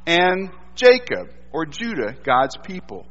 and 0.06 0.50
Jacob, 0.74 1.28
or 1.52 1.66
Judah, 1.66 2.16
God's 2.24 2.56
people. 2.64 3.06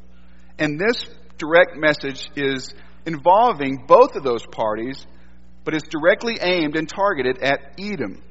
And 0.57 0.79
this 0.79 1.07
direct 1.37 1.77
message 1.77 2.29
is 2.35 2.73
involving 3.09 3.85
both 3.87 4.15
of 4.15 4.23
those 4.23 4.45
parties, 4.45 5.05
but 5.63 5.73
it's 5.73 5.87
directly 5.87 6.37
aimed 6.39 6.75
and 6.75 6.87
targeted 6.87 7.39
at 7.39 7.73
Edom. 7.79 8.21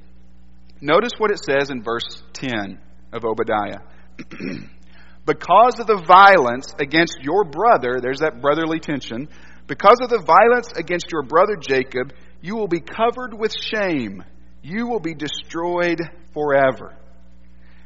Notice 0.81 1.13
what 1.19 1.33
it 1.33 1.41
says 1.45 1.71
in 1.71 1.83
verse 1.83 2.23
10 2.35 2.79
of 3.13 3.25
Obadiah. 3.25 3.81
because 5.27 5.81
of 5.81 5.89
the 5.89 6.03
violence 6.07 6.73
against 6.79 7.19
your 7.21 7.45
brother, 7.45 7.99
there's 8.01 8.21
that 8.21 8.41
brotherly 8.41 8.79
tension, 8.79 9.29
because 9.67 9.99
of 10.01 10.11
the 10.11 10.23
violence 10.25 10.73
against 10.77 11.11
your 11.11 11.23
brother 11.23 11.57
Jacob, 11.57 12.13
you 12.41 12.55
will 12.55 12.69
be 12.69 12.81
covered 12.81 13.35
with 13.37 13.53
shame. 13.53 14.23
You 14.63 14.87
will 14.87 15.01
be 15.01 15.15
destroyed 15.15 16.01
forever. 16.33 16.95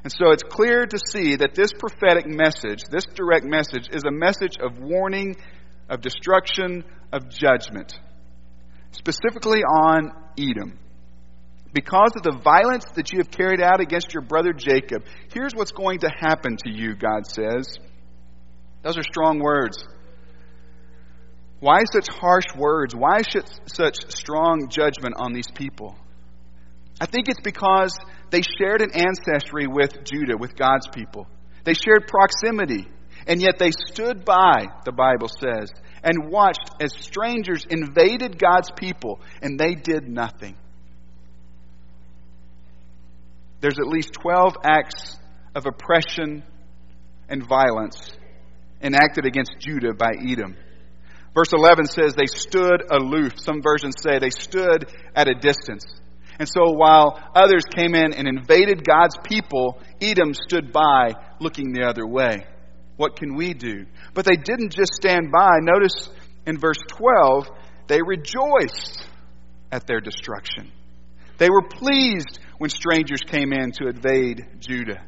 And 0.04 0.12
so 0.12 0.30
it's 0.32 0.42
clear 0.42 0.84
to 0.84 0.98
see 1.10 1.36
that 1.36 1.54
this 1.54 1.72
prophetic 1.72 2.26
message, 2.26 2.82
this 2.90 3.04
direct 3.14 3.46
message, 3.46 3.88
is 3.92 4.02
a 4.06 4.10
message 4.10 4.56
of 4.60 4.78
warning, 4.78 5.36
of 5.88 6.00
destruction, 6.00 6.84
of 7.12 7.28
judgment, 7.28 7.92
specifically 8.92 9.62
on 9.62 10.12
Edom. 10.38 10.78
Because 11.74 12.12
of 12.16 12.22
the 12.22 12.38
violence 12.44 12.84
that 12.96 13.12
you 13.12 13.18
have 13.18 13.30
carried 13.30 13.62
out 13.62 13.80
against 13.80 14.12
your 14.12 14.22
brother 14.22 14.52
Jacob, 14.52 15.04
here's 15.32 15.52
what's 15.54 15.72
going 15.72 16.00
to 16.00 16.08
happen 16.08 16.56
to 16.64 16.70
you, 16.70 16.94
God 16.94 17.26
says. 17.26 17.78
Those 18.82 18.98
are 18.98 19.02
strong 19.02 19.38
words. 19.40 19.82
Why 21.60 21.80
such 21.90 22.08
harsh 22.08 22.46
words? 22.56 22.94
Why 22.94 23.22
such 23.66 24.10
strong 24.10 24.68
judgment 24.68 25.14
on 25.16 25.32
these 25.32 25.50
people? 25.54 25.96
I 27.00 27.06
think 27.06 27.28
it's 27.28 27.40
because 27.40 27.96
they 28.30 28.42
shared 28.42 28.82
an 28.82 28.90
ancestry 28.94 29.66
with 29.66 30.04
Judah, 30.04 30.36
with 30.36 30.56
God's 30.56 30.88
people. 30.88 31.26
They 31.64 31.74
shared 31.74 32.08
proximity, 32.08 32.88
and 33.26 33.40
yet 33.40 33.58
they 33.58 33.70
stood 33.70 34.24
by, 34.24 34.66
the 34.84 34.92
Bible 34.92 35.28
says, 35.28 35.70
and 36.02 36.30
watched 36.30 36.70
as 36.80 36.92
strangers 36.98 37.64
invaded 37.68 38.38
God's 38.38 38.70
people, 38.76 39.20
and 39.40 39.58
they 39.58 39.74
did 39.74 40.08
nothing. 40.08 40.56
There's 43.60 43.78
at 43.78 43.86
least 43.86 44.14
12 44.20 44.54
acts 44.64 45.16
of 45.54 45.66
oppression 45.66 46.42
and 47.28 47.46
violence 47.46 48.12
enacted 48.82 49.24
against 49.24 49.52
Judah 49.60 49.94
by 49.94 50.10
Edom. 50.18 50.56
Verse 51.34 51.52
11 51.52 51.86
says 51.86 52.14
they 52.14 52.26
stood 52.26 52.82
aloof. 52.90 53.34
Some 53.36 53.62
versions 53.62 53.94
say 54.02 54.18
they 54.18 54.30
stood 54.30 54.90
at 55.14 55.28
a 55.28 55.34
distance. 55.34 55.84
And 56.38 56.48
so 56.48 56.72
while 56.72 57.18
others 57.34 57.62
came 57.74 57.94
in 57.94 58.12
and 58.12 58.26
invaded 58.26 58.84
God's 58.84 59.16
people, 59.24 59.80
Edom 60.00 60.34
stood 60.34 60.72
by 60.72 61.12
looking 61.40 61.72
the 61.72 61.84
other 61.84 62.06
way. 62.06 62.44
What 62.96 63.16
can 63.16 63.34
we 63.34 63.54
do? 63.54 63.86
But 64.14 64.24
they 64.24 64.36
didn't 64.36 64.72
just 64.72 64.94
stand 64.94 65.32
by. 65.32 65.58
Notice 65.60 66.10
in 66.46 66.58
verse 66.58 66.78
12, 66.88 67.48
they 67.88 68.00
rejoiced 68.02 69.06
at 69.70 69.86
their 69.86 70.00
destruction. 70.00 70.70
They 71.38 71.50
were 71.50 71.62
pleased 71.62 72.38
when 72.58 72.70
strangers 72.70 73.20
came 73.26 73.52
in 73.52 73.72
to 73.72 73.88
invade 73.88 74.46
Judah. 74.60 75.02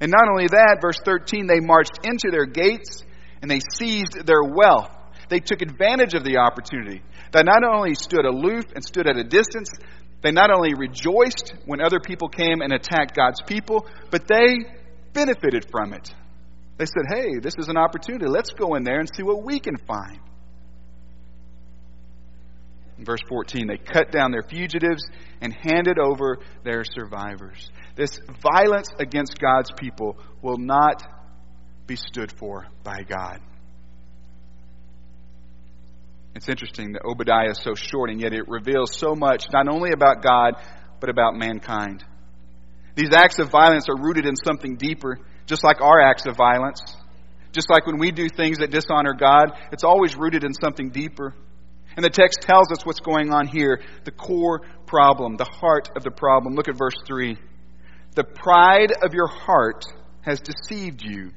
And 0.00 0.10
not 0.10 0.28
only 0.28 0.48
that, 0.48 0.78
verse 0.82 0.98
13, 1.04 1.46
they 1.46 1.60
marched 1.60 2.00
into 2.04 2.30
their 2.30 2.46
gates 2.46 3.02
and 3.40 3.50
they 3.50 3.60
seized 3.74 4.26
their 4.26 4.42
wealth. 4.42 4.90
They 5.28 5.40
took 5.40 5.62
advantage 5.62 6.14
of 6.14 6.24
the 6.24 6.38
opportunity. 6.38 7.02
They 7.32 7.42
not 7.42 7.64
only 7.64 7.94
stood 7.94 8.24
aloof 8.24 8.64
and 8.74 8.84
stood 8.84 9.06
at 9.06 9.16
a 9.16 9.24
distance, 9.24 9.70
they 10.22 10.32
not 10.32 10.50
only 10.50 10.74
rejoiced 10.74 11.54
when 11.66 11.80
other 11.80 12.00
people 12.00 12.28
came 12.28 12.60
and 12.60 12.72
attacked 12.72 13.16
God's 13.16 13.40
people, 13.46 13.86
but 14.10 14.26
they 14.26 14.56
benefited 15.12 15.66
from 15.70 15.92
it. 15.92 16.12
They 16.76 16.86
said, 16.86 17.04
hey, 17.08 17.38
this 17.40 17.54
is 17.58 17.68
an 17.68 17.76
opportunity. 17.76 18.26
Let's 18.26 18.50
go 18.50 18.74
in 18.74 18.82
there 18.82 18.98
and 18.98 19.08
see 19.14 19.22
what 19.22 19.44
we 19.44 19.60
can 19.60 19.76
find. 19.76 20.18
In 22.98 23.04
verse 23.04 23.20
14, 23.28 23.66
they 23.66 23.76
cut 23.76 24.12
down 24.12 24.30
their 24.30 24.42
fugitives 24.42 25.04
and 25.40 25.52
handed 25.52 25.98
over 25.98 26.38
their 26.64 26.84
survivors. 26.84 27.70
This 27.96 28.18
violence 28.42 28.88
against 28.98 29.38
God's 29.38 29.70
people 29.76 30.16
will 30.42 30.58
not 30.58 31.02
be 31.86 31.96
stood 31.96 32.32
for 32.32 32.66
by 32.82 33.02
God. 33.02 33.40
It's 36.34 36.48
interesting 36.48 36.92
that 36.92 37.04
Obadiah 37.04 37.50
is 37.50 37.60
so 37.62 37.74
short, 37.74 38.10
and 38.10 38.20
yet 38.20 38.32
it 38.32 38.48
reveals 38.48 38.96
so 38.96 39.14
much, 39.14 39.44
not 39.52 39.68
only 39.68 39.90
about 39.92 40.22
God, 40.22 40.54
but 40.98 41.08
about 41.08 41.34
mankind. 41.36 42.02
These 42.96 43.12
acts 43.12 43.38
of 43.38 43.50
violence 43.50 43.86
are 43.88 44.00
rooted 44.00 44.26
in 44.26 44.34
something 44.36 44.76
deeper, 44.76 45.18
just 45.46 45.64
like 45.64 45.80
our 45.80 46.00
acts 46.00 46.26
of 46.26 46.36
violence. 46.36 46.80
Just 47.52 47.70
like 47.70 47.86
when 47.86 47.98
we 47.98 48.10
do 48.10 48.28
things 48.28 48.58
that 48.58 48.70
dishonor 48.70 49.14
God, 49.14 49.52
it's 49.70 49.84
always 49.84 50.16
rooted 50.16 50.44
in 50.44 50.52
something 50.52 50.90
deeper. 50.90 51.34
And 51.96 52.04
the 52.04 52.10
text 52.10 52.40
tells 52.40 52.72
us 52.72 52.84
what's 52.84 53.00
going 53.00 53.32
on 53.32 53.46
here 53.46 53.80
the 54.04 54.10
core 54.10 54.62
problem, 54.86 55.36
the 55.36 55.44
heart 55.44 55.90
of 55.96 56.02
the 56.02 56.10
problem. 56.10 56.54
Look 56.54 56.68
at 56.68 56.76
verse 56.76 56.96
3. 57.06 57.36
The 58.16 58.24
pride 58.24 58.92
of 59.02 59.14
your 59.14 59.28
heart 59.28 59.84
has 60.22 60.40
deceived 60.40 61.02
you, 61.02 61.30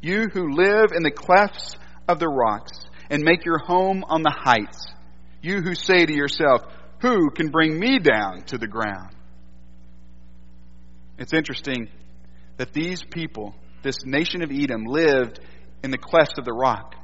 you 0.00 0.28
who 0.32 0.52
live 0.52 0.92
in 0.94 1.02
the 1.02 1.10
clefts 1.10 1.76
of 2.06 2.18
the 2.18 2.28
rocks 2.28 2.86
and 3.10 3.22
make 3.22 3.44
your 3.44 3.58
home 3.58 4.04
on 4.06 4.22
the 4.22 4.34
heights, 4.36 4.86
you 5.42 5.60
who 5.60 5.74
say 5.74 6.04
to 6.06 6.12
yourself, 6.12 6.62
Who 7.00 7.30
can 7.30 7.50
bring 7.50 7.78
me 7.78 7.98
down 7.98 8.42
to 8.46 8.58
the 8.58 8.66
ground? 8.66 9.10
It's 11.18 11.32
interesting 11.32 11.88
that 12.56 12.72
these 12.72 13.02
people, 13.02 13.54
this 13.82 13.96
nation 14.04 14.42
of 14.42 14.50
Edom, 14.50 14.84
lived 14.84 15.40
in 15.82 15.90
the 15.90 15.98
cleft 15.98 16.38
of 16.38 16.44
the 16.44 16.52
rock. 16.52 16.94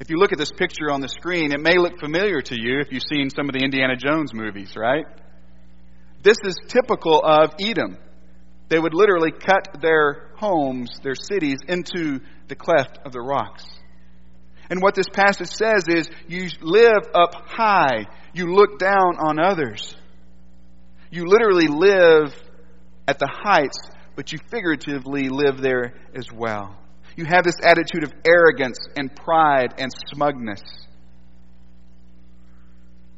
If 0.00 0.10
you 0.10 0.16
look 0.16 0.32
at 0.32 0.38
this 0.38 0.52
picture 0.52 0.90
on 0.90 1.00
the 1.00 1.08
screen, 1.08 1.52
it 1.52 1.60
may 1.60 1.76
look 1.76 1.98
familiar 1.98 2.40
to 2.40 2.54
you 2.60 2.80
if 2.80 2.92
you've 2.92 3.02
seen 3.10 3.30
some 3.30 3.48
of 3.48 3.52
the 3.52 3.64
Indiana 3.64 3.96
Jones 3.96 4.32
movies, 4.32 4.76
right? 4.76 5.04
This 6.22 6.36
is 6.44 6.56
typical 6.68 7.20
of 7.20 7.54
Edom. 7.60 7.96
They 8.68 8.78
would 8.78 8.94
literally 8.94 9.32
cut 9.32 9.80
their 9.80 10.30
homes, 10.36 10.90
their 11.02 11.14
cities, 11.14 11.58
into 11.66 12.20
the 12.48 12.54
cleft 12.54 12.98
of 13.04 13.12
the 13.12 13.20
rocks. 13.20 13.64
And 14.70 14.82
what 14.82 14.94
this 14.94 15.08
passage 15.10 15.48
says 15.48 15.84
is 15.88 16.10
you 16.26 16.48
live 16.60 17.08
up 17.14 17.34
high, 17.46 18.06
you 18.34 18.54
look 18.54 18.78
down 18.78 19.16
on 19.18 19.40
others. 19.40 19.96
You 21.10 21.24
literally 21.24 21.68
live 21.68 22.34
at 23.06 23.18
the 23.18 23.28
heights, 23.32 23.78
but 24.18 24.32
you 24.32 24.38
figuratively 24.50 25.28
live 25.28 25.62
there 25.62 25.94
as 26.12 26.26
well. 26.32 26.76
You 27.14 27.24
have 27.26 27.44
this 27.44 27.54
attitude 27.62 28.02
of 28.02 28.12
arrogance 28.26 28.76
and 28.96 29.14
pride 29.14 29.74
and 29.78 29.92
smugness. 30.12 30.60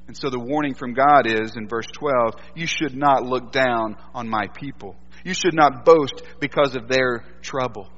And 0.08 0.14
so 0.14 0.28
the 0.28 0.38
warning 0.38 0.74
from 0.74 0.92
God 0.92 1.26
is 1.26 1.56
in 1.56 1.68
verse 1.68 1.86
12 1.94 2.34
you 2.54 2.66
should 2.66 2.94
not 2.94 3.24
look 3.24 3.50
down 3.50 3.96
on 4.14 4.28
my 4.28 4.48
people. 4.48 4.94
You 5.24 5.32
should 5.32 5.54
not 5.54 5.86
boast 5.86 6.22
because 6.38 6.76
of 6.76 6.86
their 6.86 7.24
trouble. 7.40 7.88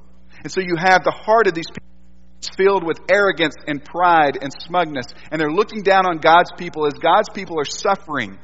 And 0.44 0.52
so 0.52 0.60
you 0.60 0.76
have 0.78 1.02
the 1.02 1.10
heart 1.10 1.48
of 1.48 1.54
these 1.54 1.66
people 1.66 1.82
filled 2.56 2.86
with 2.86 3.00
arrogance 3.10 3.56
and 3.66 3.84
pride 3.84 4.38
and 4.40 4.52
smugness, 4.60 5.06
and 5.32 5.40
they're 5.40 5.50
looking 5.50 5.82
down 5.82 6.06
on 6.06 6.18
God's 6.18 6.52
people 6.56 6.86
as 6.86 6.92
God's 6.92 7.30
people 7.34 7.58
are 7.58 7.64
suffering, 7.64 8.38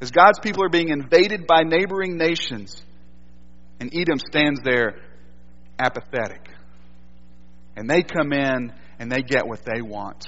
as 0.00 0.10
God's 0.10 0.38
people 0.38 0.64
are 0.64 0.70
being 0.70 0.88
invaded 0.88 1.46
by 1.46 1.64
neighboring 1.64 2.16
nations. 2.16 2.82
And 3.80 3.90
Edom 3.94 4.18
stands 4.18 4.60
there 4.64 4.96
apathetic. 5.78 6.48
And 7.76 7.88
they 7.88 8.02
come 8.02 8.32
in 8.32 8.72
and 8.98 9.10
they 9.10 9.22
get 9.22 9.46
what 9.46 9.60
they 9.64 9.82
want. 9.82 10.26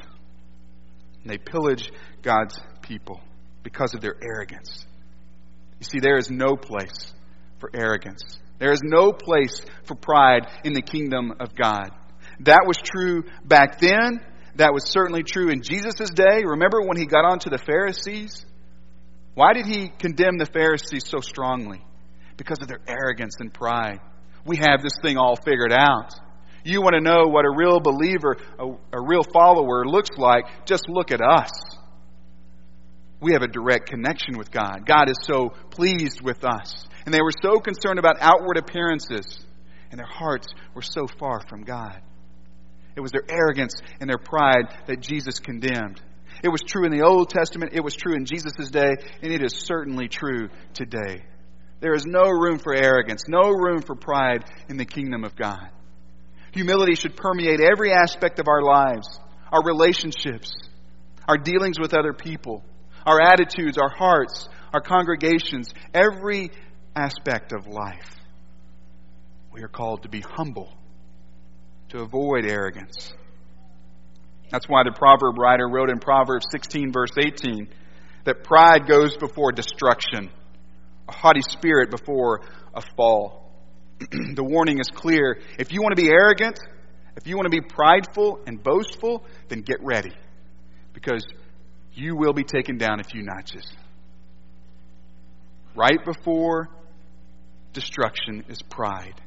And 1.22 1.32
they 1.32 1.38
pillage 1.38 1.90
God's 2.22 2.58
people 2.82 3.20
because 3.62 3.94
of 3.94 4.00
their 4.00 4.16
arrogance. 4.22 4.86
You 5.80 5.84
see, 5.84 5.98
there 6.00 6.16
is 6.16 6.30
no 6.30 6.56
place 6.56 7.12
for 7.58 7.70
arrogance. 7.74 8.22
There 8.58 8.72
is 8.72 8.82
no 8.84 9.12
place 9.12 9.62
for 9.84 9.94
pride 9.94 10.46
in 10.64 10.74
the 10.74 10.82
kingdom 10.82 11.32
of 11.40 11.54
God. 11.54 11.90
That 12.40 12.64
was 12.66 12.78
true 12.78 13.24
back 13.44 13.80
then. 13.80 14.20
That 14.56 14.74
was 14.74 14.84
certainly 14.88 15.22
true 15.22 15.48
in 15.48 15.62
Jesus' 15.62 16.10
day. 16.10 16.42
Remember 16.44 16.82
when 16.82 16.96
he 16.96 17.06
got 17.06 17.24
on 17.24 17.38
to 17.40 17.50
the 17.50 17.58
Pharisees? 17.58 18.44
Why 19.34 19.52
did 19.54 19.66
he 19.66 19.88
condemn 19.98 20.38
the 20.38 20.46
Pharisees 20.46 21.04
so 21.06 21.18
strongly? 21.20 21.82
Because 22.40 22.62
of 22.62 22.68
their 22.68 22.80
arrogance 22.88 23.36
and 23.38 23.52
pride. 23.52 24.00
We 24.46 24.56
have 24.56 24.82
this 24.82 24.94
thing 25.02 25.18
all 25.18 25.36
figured 25.36 25.74
out. 25.74 26.14
You 26.64 26.80
want 26.80 26.94
to 26.94 27.02
know 27.02 27.26
what 27.26 27.44
a 27.44 27.50
real 27.54 27.80
believer, 27.80 28.38
a, 28.58 28.66
a 28.96 29.02
real 29.06 29.22
follower 29.22 29.84
looks 29.84 30.16
like? 30.16 30.46
Just 30.64 30.88
look 30.88 31.10
at 31.12 31.20
us. 31.20 31.50
We 33.20 33.34
have 33.34 33.42
a 33.42 33.46
direct 33.46 33.90
connection 33.90 34.38
with 34.38 34.50
God. 34.50 34.86
God 34.86 35.10
is 35.10 35.18
so 35.20 35.50
pleased 35.70 36.22
with 36.22 36.42
us. 36.42 36.86
And 37.04 37.12
they 37.12 37.20
were 37.20 37.34
so 37.42 37.60
concerned 37.60 37.98
about 37.98 38.16
outward 38.20 38.56
appearances, 38.56 39.44
and 39.90 39.98
their 39.98 40.08
hearts 40.08 40.46
were 40.74 40.80
so 40.80 41.06
far 41.18 41.42
from 41.46 41.64
God. 41.64 42.00
It 42.96 43.02
was 43.02 43.12
their 43.12 43.24
arrogance 43.28 43.74
and 44.00 44.08
their 44.08 44.16
pride 44.16 44.74
that 44.86 45.00
Jesus 45.00 45.40
condemned. 45.40 46.00
It 46.42 46.48
was 46.48 46.62
true 46.62 46.86
in 46.86 46.90
the 46.90 47.02
Old 47.02 47.28
Testament, 47.28 47.72
it 47.74 47.84
was 47.84 47.94
true 47.96 48.14
in 48.14 48.24
Jesus' 48.24 48.70
day, 48.70 48.96
and 49.20 49.30
it 49.30 49.42
is 49.44 49.52
certainly 49.58 50.08
true 50.08 50.48
today. 50.72 51.24
There 51.80 51.94
is 51.94 52.04
no 52.06 52.28
room 52.28 52.58
for 52.58 52.74
arrogance, 52.74 53.24
no 53.26 53.48
room 53.48 53.80
for 53.82 53.94
pride 53.94 54.44
in 54.68 54.76
the 54.76 54.84
kingdom 54.84 55.24
of 55.24 55.34
God. 55.34 55.70
Humility 56.52 56.94
should 56.94 57.16
permeate 57.16 57.60
every 57.60 57.92
aspect 57.92 58.38
of 58.38 58.48
our 58.48 58.62
lives, 58.62 59.18
our 59.50 59.64
relationships, 59.64 60.52
our 61.26 61.38
dealings 61.38 61.78
with 61.80 61.94
other 61.94 62.12
people, 62.12 62.64
our 63.06 63.20
attitudes, 63.20 63.78
our 63.78 63.88
hearts, 63.88 64.48
our 64.74 64.80
congregations, 64.80 65.72
every 65.94 66.50
aspect 66.94 67.52
of 67.52 67.66
life. 67.66 68.16
We 69.52 69.62
are 69.62 69.68
called 69.68 70.02
to 70.02 70.08
be 70.08 70.20
humble, 70.20 70.72
to 71.90 72.00
avoid 72.00 72.44
arrogance. 72.44 73.12
That's 74.50 74.68
why 74.68 74.82
the 74.84 74.92
proverb 74.92 75.38
writer 75.38 75.68
wrote 75.68 75.90
in 75.90 75.98
Proverbs 75.98 76.46
16, 76.50 76.92
verse 76.92 77.12
18, 77.18 77.68
that 78.24 78.44
pride 78.44 78.86
goes 78.86 79.16
before 79.16 79.52
destruction, 79.52 80.30
a 81.08 81.12
haughty 81.12 81.42
spirit 81.42 81.90
before 81.90 82.42
a 82.74 82.82
fall. 82.96 83.52
the 84.34 84.44
warning 84.44 84.78
is 84.78 84.88
clear. 84.88 85.38
If 85.58 85.72
you 85.72 85.82
want 85.82 85.96
to 85.96 86.02
be 86.02 86.08
arrogant, 86.10 86.58
if 87.16 87.26
you 87.26 87.36
want 87.36 87.46
to 87.46 87.50
be 87.50 87.60
prideful 87.60 88.40
and 88.46 88.62
boastful, 88.62 89.24
then 89.48 89.62
get 89.62 89.78
ready. 89.82 90.12
Because 90.92 91.24
you 91.92 92.16
will 92.16 92.32
be 92.32 92.44
taken 92.44 92.78
down 92.78 93.00
a 93.00 93.04
few 93.04 93.22
notches. 93.22 93.66
Right 95.74 96.04
before 96.04 96.68
destruction 97.72 98.44
is 98.48 98.62
pride. 98.62 99.20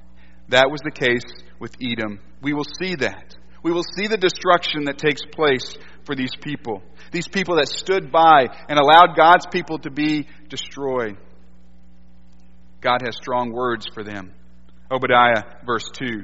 That 0.50 0.70
was 0.70 0.81
the 0.83 0.92
case 0.92 1.24
with 1.59 1.75
Edom. 1.81 2.20
We 2.42 2.53
will 2.53 2.66
see 2.81 2.96
that. 2.96 3.36
We 3.64 3.72
will 3.72 3.86
see 3.96 4.07
the 4.07 4.18
destruction 4.18 4.86
that 4.86 4.98
takes 4.98 5.22
place 5.31 5.77
for 6.05 6.16
these 6.16 6.33
people. 6.42 6.83
These 7.12 7.29
people 7.29 7.55
that 7.55 7.68
stood 7.68 8.12
by 8.12 8.48
and 8.68 8.77
allowed 8.77 9.16
God's 9.16 9.46
people 9.51 9.79
to 9.79 9.90
be 9.90 10.27
destroyed. 10.50 11.18
God 12.83 13.01
has 13.05 13.15
strong 13.15 13.51
words 13.53 13.87
for 13.93 14.03
them. 14.03 14.33
Obadiah, 14.91 15.43
verse 15.65 15.89
2. 15.98 16.24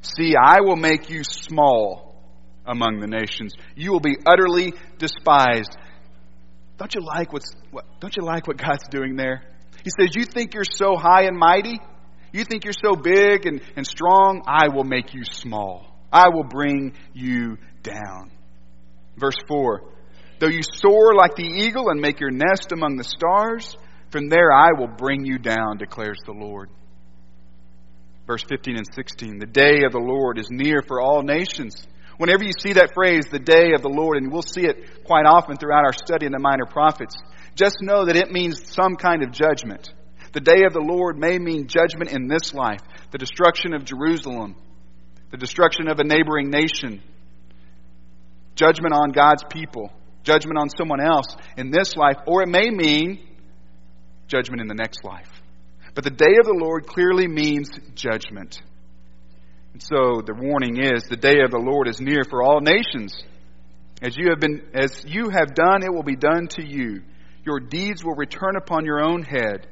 See, 0.00 0.34
I 0.34 0.60
will 0.62 0.76
make 0.76 1.10
you 1.10 1.22
small 1.22 2.16
among 2.66 3.00
the 3.00 3.06
nations. 3.06 3.52
You 3.76 3.92
will 3.92 4.00
be 4.00 4.16
utterly 4.26 4.72
despised. 4.98 5.76
Don't 6.78 6.94
you 6.94 7.02
like 7.02 7.32
what's 7.32 7.52
what, 7.70 7.84
don't 8.00 8.16
you 8.16 8.24
like 8.24 8.46
what 8.46 8.56
God's 8.56 8.88
doing 8.88 9.16
there? 9.16 9.42
He 9.84 9.90
says, 9.98 10.16
You 10.16 10.24
think 10.24 10.54
you're 10.54 10.64
so 10.64 10.96
high 10.96 11.24
and 11.24 11.36
mighty? 11.36 11.78
You 12.32 12.44
think 12.44 12.64
you're 12.64 12.72
so 12.72 12.94
big 12.94 13.44
and, 13.44 13.60
and 13.76 13.86
strong? 13.86 14.42
I 14.46 14.68
will 14.68 14.84
make 14.84 15.12
you 15.12 15.24
small. 15.24 15.86
I 16.12 16.28
will 16.30 16.44
bring 16.44 16.94
you 17.12 17.58
down. 17.82 18.30
Verse 19.18 19.36
4 19.46 19.82
Though 20.38 20.48
you 20.48 20.62
soar 20.62 21.14
like 21.14 21.34
the 21.34 21.44
eagle 21.44 21.90
and 21.90 22.00
make 22.00 22.18
your 22.18 22.30
nest 22.30 22.72
among 22.72 22.96
the 22.96 23.04
stars, 23.04 23.76
from 24.10 24.28
there 24.28 24.52
I 24.52 24.70
will 24.76 24.88
bring 24.88 25.24
you 25.24 25.38
down, 25.38 25.78
declares 25.78 26.18
the 26.26 26.32
Lord. 26.32 26.70
Verse 28.26 28.44
15 28.48 28.76
and 28.76 28.86
16 28.94 29.38
The 29.38 29.46
day 29.46 29.84
of 29.84 29.92
the 29.92 29.98
Lord 29.98 30.38
is 30.38 30.48
near 30.50 30.82
for 30.86 31.00
all 31.00 31.22
nations. 31.22 31.86
Whenever 32.18 32.44
you 32.44 32.52
see 32.58 32.74
that 32.74 32.92
phrase, 32.94 33.24
the 33.30 33.38
day 33.38 33.72
of 33.74 33.82
the 33.82 33.88
Lord, 33.88 34.18
and 34.18 34.30
we'll 34.30 34.42
see 34.42 34.62
it 34.62 35.04
quite 35.04 35.24
often 35.24 35.56
throughout 35.56 35.84
our 35.84 35.92
study 35.92 36.26
in 36.26 36.32
the 36.32 36.38
minor 36.38 36.66
prophets, 36.66 37.16
just 37.54 37.78
know 37.80 38.04
that 38.04 38.16
it 38.16 38.30
means 38.30 38.70
some 38.72 38.96
kind 38.96 39.22
of 39.22 39.32
judgment. 39.32 39.90
The 40.32 40.40
day 40.40 40.64
of 40.66 40.72
the 40.72 40.84
Lord 40.86 41.18
may 41.18 41.38
mean 41.38 41.66
judgment 41.66 42.12
in 42.12 42.28
this 42.28 42.52
life, 42.52 42.80
the 43.10 43.18
destruction 43.18 43.74
of 43.74 43.84
Jerusalem, 43.84 44.54
the 45.30 45.38
destruction 45.38 45.88
of 45.88 45.98
a 45.98 46.04
neighboring 46.04 46.50
nation, 46.50 47.02
judgment 48.54 48.94
on 48.94 49.12
God's 49.12 49.42
people, 49.50 49.90
judgment 50.22 50.58
on 50.58 50.68
someone 50.68 51.00
else 51.00 51.34
in 51.56 51.70
this 51.70 51.96
life, 51.96 52.16
or 52.26 52.42
it 52.42 52.48
may 52.48 52.70
mean 52.70 53.29
judgment 54.30 54.60
in 54.62 54.68
the 54.68 54.74
next 54.74 55.04
life. 55.04 55.30
But 55.94 56.04
the 56.04 56.10
day 56.10 56.36
of 56.38 56.46
the 56.46 56.56
Lord 56.58 56.86
clearly 56.86 57.26
means 57.26 57.70
judgment. 57.94 58.62
And 59.72 59.82
so 59.82 60.22
the 60.24 60.34
warning 60.34 60.82
is 60.82 61.04
the 61.04 61.16
day 61.16 61.40
of 61.44 61.50
the 61.50 61.58
Lord 61.58 61.88
is 61.88 62.00
near 62.00 62.22
for 62.28 62.42
all 62.42 62.60
nations. 62.60 63.22
As 64.00 64.16
you 64.16 64.30
have 64.30 64.40
been 64.40 64.62
as 64.72 65.04
you 65.06 65.28
have 65.28 65.54
done, 65.54 65.82
it 65.82 65.92
will 65.92 66.02
be 66.02 66.16
done 66.16 66.48
to 66.56 66.64
you. 66.64 67.02
Your 67.44 67.60
deeds 67.60 68.04
will 68.04 68.14
return 68.14 68.56
upon 68.56 68.84
your 68.84 69.02
own 69.02 69.22
head. 69.22 69.66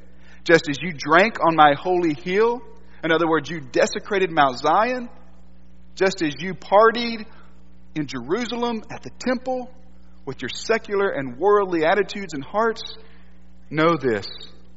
Just 0.44 0.68
as 0.68 0.78
you 0.80 0.92
drank 0.92 1.38
on 1.40 1.56
my 1.56 1.74
holy 1.74 2.14
hill, 2.14 2.62
in 3.04 3.12
other 3.12 3.28
words, 3.28 3.50
you 3.50 3.60
desecrated 3.60 4.30
Mount 4.30 4.58
Zion, 4.58 5.08
just 5.94 6.22
as 6.22 6.34
you 6.38 6.54
partied 6.54 7.26
in 7.94 8.06
Jerusalem 8.06 8.82
at 8.90 9.02
the 9.02 9.10
temple 9.18 9.70
with 10.24 10.42
your 10.42 10.48
secular 10.48 11.10
and 11.10 11.38
worldly 11.38 11.84
attitudes 11.84 12.34
and 12.34 12.44
hearts, 12.44 12.82
know 13.70 13.96
this 14.00 14.26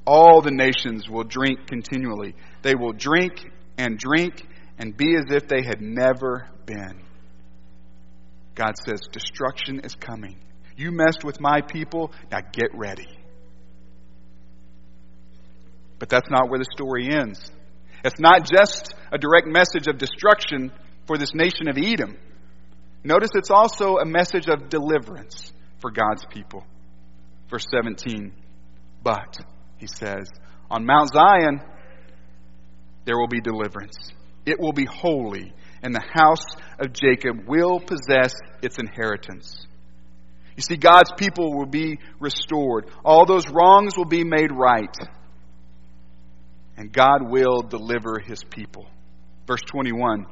all 0.06 0.42
the 0.42 0.52
nations 0.52 1.08
will 1.08 1.24
drink 1.24 1.68
continually. 1.68 2.36
They 2.64 2.76
will 2.76 2.94
drink 2.94 3.34
and 3.78 3.98
drink 3.98 4.48
and 4.78 4.96
be 4.96 5.16
as 5.16 5.26
if 5.30 5.48
they 5.48 5.64
had 5.64 5.82
never 5.82 6.48
been. 6.66 7.02
God 8.56 8.74
says, 8.86 9.02
Destruction 9.12 9.82
is 9.84 9.96
coming. 9.96 10.38
You 10.76 10.92
messed 10.92 11.24
with 11.24 11.40
my 11.40 11.62
people, 11.62 12.12
now 12.32 12.40
get 12.52 12.70
ready. 12.74 13.08
But 16.00 16.10
that's 16.10 16.30
not 16.32 16.50
where 16.50 16.60
the 16.60 16.66
story 16.74 17.10
ends. 17.12 17.52
It's 18.04 18.20
not 18.20 18.50
just 18.52 18.96
a 19.12 19.20
direct 19.20 19.48
message 19.48 19.88
of 19.88 20.00
destruction 20.00 20.72
for 21.06 21.18
this 21.18 21.34
nation 21.36 21.70
of 21.70 21.78
Edom. 21.78 22.18
Notice 23.04 23.30
it's 23.36 23.52
also 23.52 23.98
a 23.98 24.06
message 24.06 24.48
of 24.48 24.70
deliverance 24.70 25.54
for 25.80 25.92
God's 25.92 26.26
people. 26.32 26.66
Verse 27.50 27.66
17. 27.72 28.34
But, 29.02 29.38
he 29.78 29.88
says, 29.88 30.30
on 30.70 30.86
Mount 30.86 31.10
Zion 31.10 31.62
there 33.06 33.18
will 33.18 33.28
be 33.28 33.42
deliverance. 33.42 33.98
It 34.46 34.60
will 34.60 34.74
be 34.74 34.86
holy, 34.86 35.54
and 35.82 35.94
the 35.94 36.06
house 36.14 36.46
of 36.80 36.94
Jacob 36.94 37.48
will 37.48 37.80
possess 37.80 38.34
its 38.62 38.78
inheritance. 38.78 39.66
You 40.56 40.62
see, 40.62 40.78
God's 40.78 41.12
people 41.18 41.58
will 41.58 41.66
be 41.66 42.00
restored. 42.20 42.88
All 43.04 43.26
those 43.26 43.48
wrongs 43.50 43.98
will 43.98 44.06
be 44.06 44.24
made 44.24 44.52
right 44.52 44.96
and 46.82 46.92
God 46.92 47.30
will 47.30 47.62
deliver 47.62 48.18
his 48.20 48.44
people. 48.44 48.88
Verse 49.46 49.62
21 49.68 50.26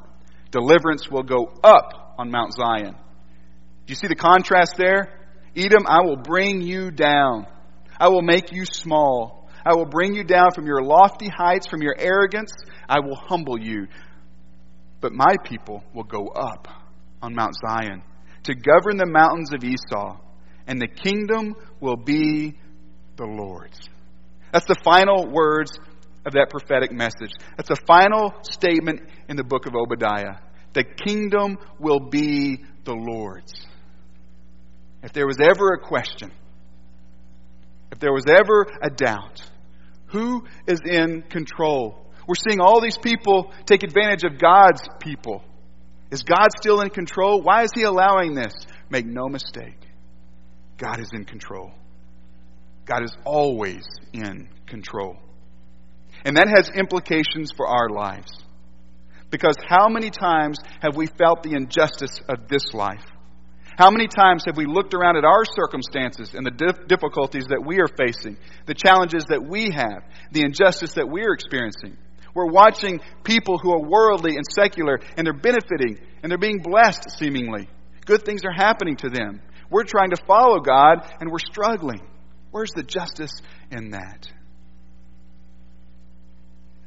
Deliverance 0.50 1.08
will 1.10 1.22
go 1.22 1.54
up 1.64 2.16
on 2.18 2.32
Mount 2.32 2.54
Zion. 2.54 2.94
Do 2.94 3.92
you 3.92 3.96
see 3.96 4.08
the 4.08 4.16
contrast 4.16 4.74
there? 4.76 5.14
Edom, 5.56 5.86
I 5.88 6.02
will 6.02 6.18
bring 6.18 6.62
you 6.62 6.90
down. 6.90 7.46
I 8.00 8.10
will 8.10 8.22
make 8.22 8.52
you 8.52 8.66
small. 8.66 9.50
I 9.66 9.76
will 9.76 9.86
bring 9.86 10.16
you 10.16 10.24
down 10.24 10.52
from 10.56 10.66
your 10.66 10.82
lofty 10.82 11.28
heights, 11.28 11.68
from 11.68 11.82
your 11.82 11.96
arrogance. 11.98 12.54
I 12.88 13.00
will 13.00 13.16
humble 13.16 13.60
you. 13.60 13.88
But 15.02 15.14
my 15.14 15.36
people 15.44 15.84
will 15.94 16.04
go 16.04 16.28
up 16.28 16.68
on 17.22 17.36
Mount 17.36 17.56
Zion 17.56 18.02
to 18.44 18.56
govern 18.56 18.98
the 18.98 19.06
mountains 19.06 19.54
of 19.54 19.64
Esau 19.64 20.18
and 20.70 20.80
the 20.80 20.88
kingdom 20.88 21.56
will 21.80 21.98
be 21.98 22.56
the 23.18 23.26
Lord's. 23.26 23.80
That's 24.54 24.68
the 24.68 24.80
final 24.84 25.28
words 25.28 25.72
of 26.26 26.34
that 26.34 26.50
prophetic 26.52 26.92
message. 26.92 27.32
That's 27.58 27.70
the 27.70 27.82
final 27.88 28.34
statement 28.44 29.02
in 29.28 29.36
the 29.36 29.44
book 29.44 29.66
of 29.66 29.74
Obadiah. 29.76 30.38
The 30.74 30.84
kingdom 30.84 31.58
will 31.80 32.00
be 32.00 32.64
the 32.84 32.94
Lord's. 32.94 33.52
If 35.02 35.12
there 35.14 35.26
was 35.26 35.40
ever 35.42 35.74
a 35.74 35.80
question, 35.80 36.32
if 38.00 38.02
there 38.02 38.14
was 38.14 38.26
ever 38.30 38.66
a 38.82 38.90
doubt, 38.90 39.42
who 40.08 40.46
is 40.68 40.80
in 40.86 41.22
control? 41.24 42.08
We're 42.26 42.36
seeing 42.36 42.62
all 42.62 42.80
these 42.80 42.98
people 42.98 43.52
take 43.66 43.84
advantage 43.84 44.24
of 44.24 44.40
God's 44.40 44.88
people. 45.02 45.44
Is 46.10 46.24
God 46.24 46.48
still 46.58 46.80
in 46.80 46.92
control? 46.92 47.42
Why 47.42 47.64
is 47.64 47.72
He 47.76 47.84
allowing 47.84 48.36
this? 48.36 48.54
Make 48.90 49.06
no 49.06 49.28
mistake, 49.28 49.78
God 50.78 51.02
is 51.02 51.10
in 51.14 51.26
control. 51.26 51.72
God 52.86 53.04
is 53.04 53.16
always 53.26 53.86
in 54.14 54.48
control. 54.66 55.18
And 56.24 56.38
that 56.38 56.48
has 56.48 56.70
implications 56.70 57.52
for 57.56 57.68
our 57.68 57.90
lives. 57.90 58.32
Because 59.30 59.56
how 59.68 59.90
many 59.90 60.10
times 60.10 60.58
have 60.82 60.96
we 60.96 61.06
felt 61.06 61.44
the 61.44 61.52
injustice 61.52 62.20
of 62.30 62.48
this 62.48 62.74
life? 62.74 63.06
How 63.80 63.90
many 63.90 64.08
times 64.10 64.44
have 64.46 64.58
we 64.58 64.66
looked 64.66 64.94
around 64.94 65.16
at 65.16 65.24
our 65.24 65.46
circumstances 65.46 66.34
and 66.34 66.46
the 66.46 66.52
dif- 66.52 66.90
difficulties 66.90 67.46
that 67.48 67.64
we 67.66 67.80
are 67.80 67.88
facing, 67.88 68.36
the 68.66 68.74
challenges 68.74 69.24
that 69.30 69.42
we 69.42 69.72
have, 69.72 70.04
the 70.34 70.42
injustice 70.42 70.96
that 70.96 71.08
we 71.08 71.22
are 71.22 71.32
experiencing? 71.32 71.98
We're 72.36 72.52
watching 72.52 73.00
people 73.24 73.58
who 73.58 73.72
are 73.72 73.82
worldly 73.82 74.36
and 74.36 74.44
secular, 74.54 75.00
and 75.16 75.26
they're 75.26 75.32
benefiting, 75.32 75.98
and 76.22 76.30
they're 76.30 76.38
being 76.38 76.62
blessed, 76.62 77.10
seemingly. 77.12 77.70
Good 78.06 78.26
things 78.26 78.42
are 78.44 78.52
happening 78.52 78.98
to 78.98 79.10
them. 79.10 79.42
We're 79.70 79.86
trying 79.86 80.10
to 80.10 80.22
follow 80.28 80.60
God, 80.60 81.10
and 81.22 81.32
we're 81.32 81.40
struggling. 81.40 82.02
Where's 82.52 82.72
the 82.72 82.84
justice 82.84 83.32
in 83.72 83.92
that? 83.92 84.30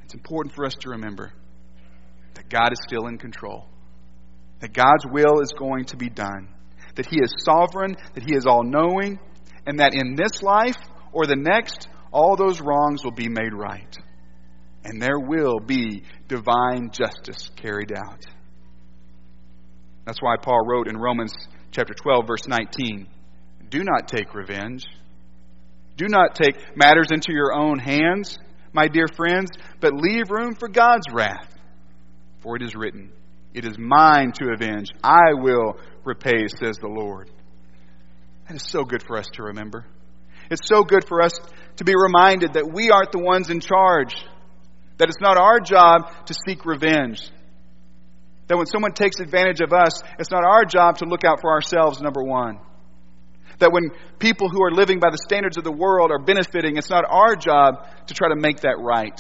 It's 0.05 0.13
important 0.13 0.55
for 0.55 0.67
us 0.67 0.75
to 0.81 0.91
remember 0.91 1.33
that 2.35 2.51
God 2.51 2.73
is 2.73 2.81
still 2.87 3.07
in 3.07 3.17
control, 3.17 3.67
that 4.61 4.75
God's 4.75 5.07
will 5.11 5.41
is 5.41 5.55
going 5.59 5.87
to 5.87 5.97
be 5.97 6.11
done, 6.11 6.49
that 6.95 7.07
He 7.07 7.21
is 7.21 7.33
sovereign, 7.39 7.97
that 8.15 8.25
He 8.25 8.35
is 8.35 8.47
all 8.47 8.63
knowing, 8.63 9.19
and 9.67 9.79
that 9.79 9.95
in 9.95 10.17
this 10.17 10.43
life 10.43 10.77
or 11.13 11.27
the 11.27 11.37
next, 11.37 11.89
all 12.13 12.37
those 12.37 12.61
wrongs 12.61 13.05
will 13.05 13.13
be 13.13 13.29
made 13.29 13.53
right. 13.53 13.97
And 14.85 15.01
there 15.01 15.19
will 15.19 15.61
be 15.61 16.03
divine 16.29 16.91
justice 16.91 17.51
carried 17.57 17.93
out. 17.93 18.25
That's 20.05 20.21
why 20.21 20.37
Paul 20.43 20.67
wrote 20.67 20.89
in 20.89 20.97
Romans 20.97 21.33
chapter 21.71 21.95
12, 21.95 22.27
verse 22.27 22.49
19 22.49 23.07
Do 23.69 23.85
not 23.85 24.09
take 24.09 24.35
revenge. 24.35 24.85
Do 25.97 26.07
not 26.09 26.35
take 26.35 26.77
matters 26.77 27.09
into 27.13 27.33
your 27.33 27.55
own 27.55 27.79
hands, 27.79 28.39
my 28.73 28.89
dear 28.89 29.07
friends, 29.15 29.51
but 29.81 29.93
leave 29.95 30.31
room 30.31 30.55
for 30.55 30.69
God's 30.69 31.07
wrath. 31.13 31.55
For 32.41 32.57
it 32.57 32.63
is 32.63 32.75
written, 32.75 33.13
It 33.55 33.65
is 33.65 33.79
mine 33.79 34.33
to 34.33 34.51
avenge. 34.53 34.89
I 35.03 35.35
will 35.35 35.79
repay, 36.05 36.49
says 36.49 36.79
the 36.79 36.89
Lord. 36.89 37.31
That 38.49 38.57
is 38.57 38.65
so 38.67 38.85
good 38.85 39.03
for 39.03 39.19
us 39.19 39.27
to 39.35 39.45
remember. 39.45 39.87
It's 40.51 40.69
so 40.69 40.83
good 40.83 41.07
for 41.07 41.23
us 41.23 41.33
to 41.77 41.85
be 41.85 41.95
reminded 41.97 42.55
that 42.55 42.71
we 42.73 42.91
aren't 42.91 43.13
the 43.13 43.19
ones 43.19 43.51
in 43.51 43.61
charge, 43.61 44.15
that 44.99 45.09
it's 45.09 45.21
not 45.21 45.39
our 45.39 45.61
job 45.61 46.27
to 46.27 46.35
seek 46.47 46.65
revenge. 46.65 47.31
That 48.49 48.57
when 48.57 48.67
someone 48.67 48.93
takes 48.93 49.21
advantage 49.21 49.61
of 49.61 49.73
us, 49.73 50.03
it's 50.19 50.31
not 50.31 50.45
our 50.45 50.65
job 50.65 50.99
to 50.99 51.07
look 51.07 51.25
out 51.25 51.41
for 51.41 51.51
ourselves, 51.53 52.01
number 52.01 52.23
one. 52.23 52.59
That 53.59 53.73
when 53.73 53.91
people 54.19 54.49
who 54.49 54.63
are 54.63 54.73
living 54.73 54.99
by 54.99 55.11
the 55.11 55.19
standards 55.19 55.57
of 55.57 55.65
the 55.65 55.73
world 55.73 56.11
are 56.11 56.19
benefiting, 56.19 56.77
it's 56.77 56.91
not 56.91 57.05
our 57.09 57.37
job 57.37 57.87
to 58.09 58.15
try 58.15 58.29
to 58.29 58.37
make 58.37 58.61
that 58.61 58.77
right. 58.79 59.19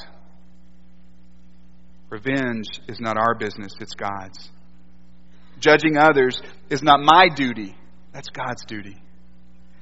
Revenge 2.12 2.68
is 2.88 3.00
not 3.00 3.16
our 3.16 3.34
business, 3.34 3.72
it's 3.80 3.94
God's. 3.94 4.50
Judging 5.58 5.96
others 5.96 6.38
is 6.68 6.82
not 6.82 7.00
my 7.00 7.28
duty, 7.34 7.74
that's 8.12 8.28
God's 8.28 8.66
duty. 8.66 9.00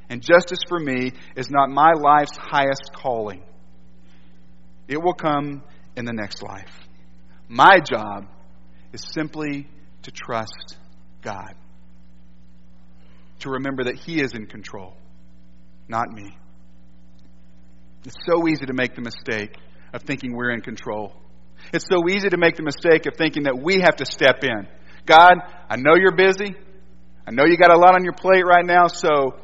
And 0.09 0.23
justice 0.23 0.61
for 0.69 0.79
me 0.79 1.11
is 1.35 1.51
not 1.51 1.71
my 1.71 1.91
life's 1.93 2.37
highest 2.37 2.93
calling. 2.95 3.43
It 4.87 5.03
will 5.03 5.15
come 5.15 5.65
in 5.97 6.05
the 6.05 6.13
next 6.13 6.41
life. 6.41 6.71
My 7.49 7.81
job 7.81 8.29
is 8.93 9.03
simply 9.13 9.67
to 10.03 10.13
trust 10.13 10.77
God, 11.23 11.55
to 13.41 13.51
remember 13.51 13.83
that 13.85 13.97
He 13.97 14.21
is 14.21 14.35
in 14.35 14.47
control, 14.47 14.97
not 15.89 16.13
me. 16.13 16.39
It's 18.05 18.15
so 18.25 18.47
easy 18.47 18.67
to 18.67 18.73
make 18.73 18.95
the 18.95 19.03
mistake 19.03 19.57
of 19.93 20.03
thinking 20.03 20.37
we're 20.37 20.53
in 20.53 20.61
control. 20.61 21.17
It's 21.73 21.87
so 21.91 22.09
easy 22.09 22.29
to 22.29 22.37
make 22.37 22.57
the 22.57 22.63
mistake 22.63 23.07
of 23.07 23.15
thinking 23.17 23.45
that 23.45 23.59
we 23.59 23.81
have 23.81 23.97
to 23.97 24.07
step 24.07 24.43
in. 24.43 24.67
God, 25.07 25.35
I 25.69 25.77
know 25.77 25.95
you're 25.97 26.17
busy. 26.17 26.55
I 27.27 27.31
know 27.31 27.45
you 27.45 27.57
got 27.57 27.71
a 27.71 27.79
lot 27.79 27.95
on 27.95 28.05
your 28.05 28.13
plate 28.13 28.45
right 28.45 28.65
now, 28.65 28.87
so 28.89 29.39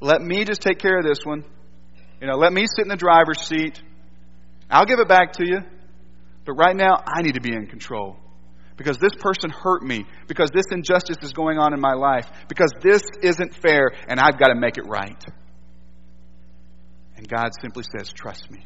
let 0.00 0.20
me 0.20 0.44
just 0.44 0.60
take 0.60 0.78
care 0.78 0.98
of 0.98 1.04
this 1.04 1.18
one. 1.24 1.44
You 2.20 2.26
know, 2.26 2.36
let 2.36 2.52
me 2.52 2.66
sit 2.66 2.82
in 2.82 2.88
the 2.88 2.96
driver's 2.96 3.40
seat. 3.40 3.80
I'll 4.70 4.84
give 4.84 4.98
it 4.98 5.08
back 5.08 5.32
to 5.34 5.46
you. 5.46 5.60
But 6.44 6.54
right 6.54 6.76
now, 6.76 7.02
I 7.06 7.22
need 7.22 7.34
to 7.34 7.40
be 7.40 7.52
in 7.52 7.66
control. 7.66 8.16
Because 8.76 8.98
this 8.98 9.12
person 9.20 9.50
hurt 9.50 9.82
me. 9.82 10.06
Because 10.26 10.50
this 10.50 10.64
injustice 10.70 11.18
is 11.22 11.32
going 11.32 11.58
on 11.58 11.74
in 11.74 11.80
my 11.80 11.92
life. 11.92 12.30
Because 12.48 12.70
this 12.82 13.02
isn't 13.22 13.54
fair, 13.54 13.90
and 14.08 14.18
I've 14.18 14.38
got 14.38 14.48
to 14.48 14.54
make 14.54 14.78
it 14.78 14.86
right. 14.86 15.22
And 17.16 17.28
God 17.28 17.50
simply 17.60 17.84
says, 17.96 18.10
Trust 18.12 18.50
me. 18.50 18.64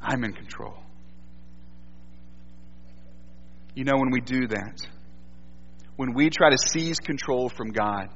I'm 0.00 0.24
in 0.24 0.32
control. 0.32 0.81
You 3.74 3.84
know, 3.84 3.96
when 3.96 4.10
we 4.10 4.20
do 4.20 4.48
that, 4.48 4.86
when 5.96 6.14
we 6.14 6.30
try 6.30 6.50
to 6.50 6.58
seize 6.58 6.98
control 6.98 7.48
from 7.48 7.70
God, 7.70 8.08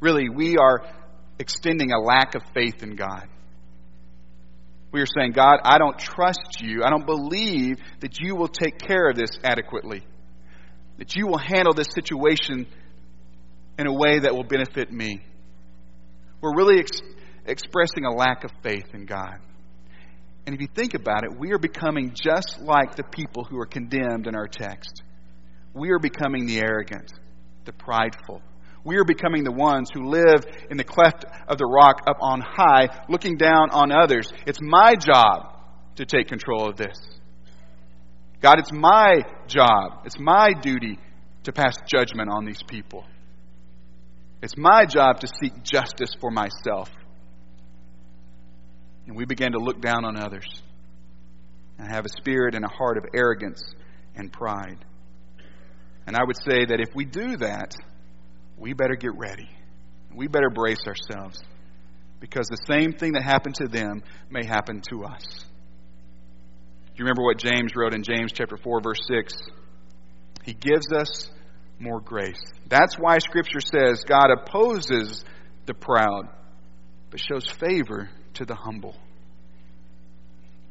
really, 0.00 0.28
we 0.28 0.56
are 0.56 0.82
extending 1.38 1.92
a 1.92 1.98
lack 1.98 2.34
of 2.34 2.42
faith 2.54 2.82
in 2.82 2.96
God. 2.96 3.26
We 4.92 5.00
are 5.00 5.06
saying, 5.06 5.32
God, 5.32 5.58
I 5.62 5.78
don't 5.78 5.98
trust 5.98 6.60
you. 6.60 6.82
I 6.84 6.90
don't 6.90 7.06
believe 7.06 7.76
that 8.00 8.18
you 8.20 8.34
will 8.34 8.48
take 8.48 8.78
care 8.78 9.08
of 9.08 9.16
this 9.16 9.30
adequately, 9.44 10.02
that 10.98 11.14
you 11.14 11.26
will 11.26 11.38
handle 11.38 11.72
this 11.72 11.88
situation 11.94 12.66
in 13.78 13.86
a 13.86 13.92
way 13.92 14.18
that 14.18 14.34
will 14.34 14.44
benefit 14.44 14.92
me. 14.92 15.22
We're 16.40 16.56
really 16.56 16.80
ex- 16.80 17.00
expressing 17.46 18.04
a 18.04 18.14
lack 18.14 18.44
of 18.44 18.50
faith 18.62 18.86
in 18.94 19.06
God. 19.06 19.38
And 20.46 20.54
if 20.54 20.60
you 20.60 20.68
think 20.74 20.94
about 20.94 21.24
it, 21.24 21.38
we 21.38 21.52
are 21.52 21.58
becoming 21.58 22.14
just 22.14 22.60
like 22.60 22.96
the 22.96 23.04
people 23.04 23.44
who 23.44 23.58
are 23.58 23.66
condemned 23.66 24.26
in 24.26 24.34
our 24.34 24.48
text. 24.48 25.02
We 25.74 25.90
are 25.90 25.98
becoming 25.98 26.46
the 26.46 26.60
arrogant, 26.60 27.12
the 27.64 27.72
prideful. 27.72 28.42
We 28.82 28.96
are 28.96 29.04
becoming 29.04 29.44
the 29.44 29.52
ones 29.52 29.90
who 29.92 30.08
live 30.08 30.44
in 30.70 30.76
the 30.76 30.84
cleft 30.84 31.24
of 31.46 31.58
the 31.58 31.66
rock 31.66 32.02
up 32.06 32.16
on 32.20 32.40
high, 32.40 33.04
looking 33.08 33.36
down 33.36 33.70
on 33.70 33.92
others. 33.92 34.32
It's 34.46 34.60
my 34.60 34.94
job 34.94 35.58
to 35.96 36.06
take 36.06 36.28
control 36.28 36.68
of 36.68 36.76
this. 36.76 36.96
God, 38.40 38.58
it's 38.58 38.72
my 38.72 39.22
job, 39.46 40.02
it's 40.06 40.18
my 40.18 40.54
duty 40.54 40.98
to 41.44 41.52
pass 41.52 41.76
judgment 41.86 42.30
on 42.30 42.46
these 42.46 42.62
people. 42.62 43.04
It's 44.42 44.56
my 44.56 44.86
job 44.86 45.20
to 45.20 45.28
seek 45.40 45.62
justice 45.62 46.10
for 46.18 46.30
myself. 46.30 46.88
And 49.10 49.16
we 49.16 49.24
began 49.24 49.50
to 49.52 49.58
look 49.58 49.80
down 49.80 50.04
on 50.04 50.16
others 50.16 50.46
and 51.78 51.90
have 51.90 52.04
a 52.04 52.20
spirit 52.20 52.54
and 52.54 52.64
a 52.64 52.68
heart 52.68 52.96
of 52.96 53.06
arrogance 53.12 53.60
and 54.14 54.32
pride. 54.32 54.84
And 56.06 56.14
I 56.14 56.20
would 56.24 56.36
say 56.36 56.66
that 56.66 56.78
if 56.78 56.94
we 56.94 57.06
do 57.06 57.36
that, 57.38 57.74
we 58.56 58.72
better 58.72 58.94
get 58.94 59.10
ready. 59.16 59.50
We 60.14 60.28
better 60.28 60.48
brace 60.48 60.82
ourselves 60.86 61.42
because 62.20 62.46
the 62.46 62.64
same 62.70 62.92
thing 62.92 63.14
that 63.14 63.24
happened 63.24 63.56
to 63.56 63.66
them 63.66 64.04
may 64.30 64.46
happen 64.46 64.80
to 64.92 65.02
us. 65.02 65.24
Do 65.26 66.92
you 66.94 67.04
remember 67.04 67.24
what 67.24 67.38
James 67.38 67.72
wrote 67.74 67.94
in 67.94 68.04
James 68.04 68.30
chapter 68.30 68.56
4 68.56 68.80
verse 68.80 69.00
6? 69.12 69.34
He 70.44 70.52
gives 70.52 70.92
us 70.92 71.28
more 71.80 72.00
grace. 72.00 72.40
That's 72.68 72.94
why 72.96 73.18
scripture 73.18 73.58
says 73.58 74.04
God 74.04 74.30
opposes 74.30 75.24
the 75.66 75.74
proud 75.74 76.28
but 77.10 77.18
shows 77.18 77.48
favor 77.48 78.08
to 78.34 78.44
the 78.44 78.54
humble. 78.54 78.94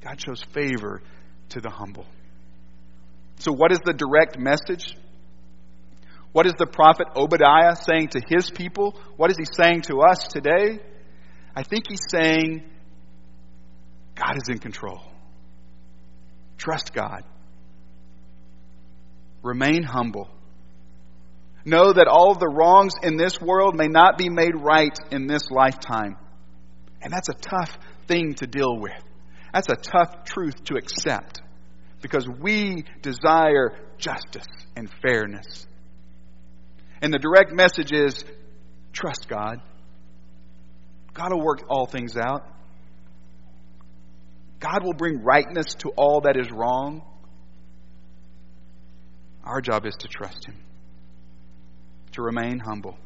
God 0.01 0.19
shows 0.19 0.43
favor 0.53 1.01
to 1.49 1.61
the 1.61 1.69
humble. 1.69 2.05
So 3.39 3.51
what 3.51 3.71
is 3.71 3.79
the 3.83 3.93
direct 3.93 4.37
message? 4.37 4.95
What 6.31 6.45
is 6.45 6.53
the 6.57 6.67
prophet 6.67 7.07
Obadiah 7.15 7.75
saying 7.75 8.09
to 8.09 8.21
his 8.27 8.49
people? 8.49 8.95
What 9.17 9.31
is 9.31 9.37
he 9.37 9.45
saying 9.45 9.81
to 9.83 10.01
us 10.01 10.27
today? 10.27 10.79
I 11.55 11.63
think 11.63 11.85
he's 11.89 12.05
saying 12.09 12.63
God 14.15 14.37
is 14.37 14.49
in 14.49 14.59
control. 14.59 15.01
Trust 16.57 16.93
God. 16.93 17.23
Remain 19.41 19.83
humble. 19.83 20.29
Know 21.65 21.93
that 21.93 22.07
all 22.07 22.35
the 22.35 22.47
wrongs 22.47 22.93
in 23.01 23.17
this 23.17 23.39
world 23.41 23.75
may 23.75 23.87
not 23.87 24.17
be 24.17 24.29
made 24.29 24.53
right 24.55 24.95
in 25.11 25.27
this 25.27 25.49
lifetime. 25.49 26.17
And 27.01 27.13
that's 27.13 27.29
a 27.29 27.33
tough 27.33 27.77
thing 28.07 28.33
to 28.35 28.47
deal 28.47 28.77
with. 28.77 29.01
That's 29.53 29.69
a 29.69 29.75
tough 29.75 30.25
truth 30.25 30.63
to 30.65 30.75
accept 30.75 31.41
because 32.01 32.27
we 32.27 32.85
desire 33.01 33.77
justice 33.97 34.47
and 34.75 34.89
fairness. 35.01 35.67
And 37.01 37.13
the 37.13 37.19
direct 37.19 37.51
message 37.53 37.91
is 37.91 38.23
trust 38.93 39.27
God. 39.27 39.61
God 41.13 41.33
will 41.33 41.43
work 41.43 41.63
all 41.69 41.85
things 41.85 42.15
out. 42.17 42.45
God 44.59 44.83
will 44.83 44.93
bring 44.93 45.23
rightness 45.23 45.73
to 45.79 45.89
all 45.95 46.21
that 46.21 46.37
is 46.37 46.51
wrong. 46.51 47.01
Our 49.43 49.61
job 49.61 49.85
is 49.85 49.95
to 49.99 50.07
trust 50.07 50.45
Him, 50.45 50.55
to 52.11 52.21
remain 52.21 52.59
humble. 52.59 52.97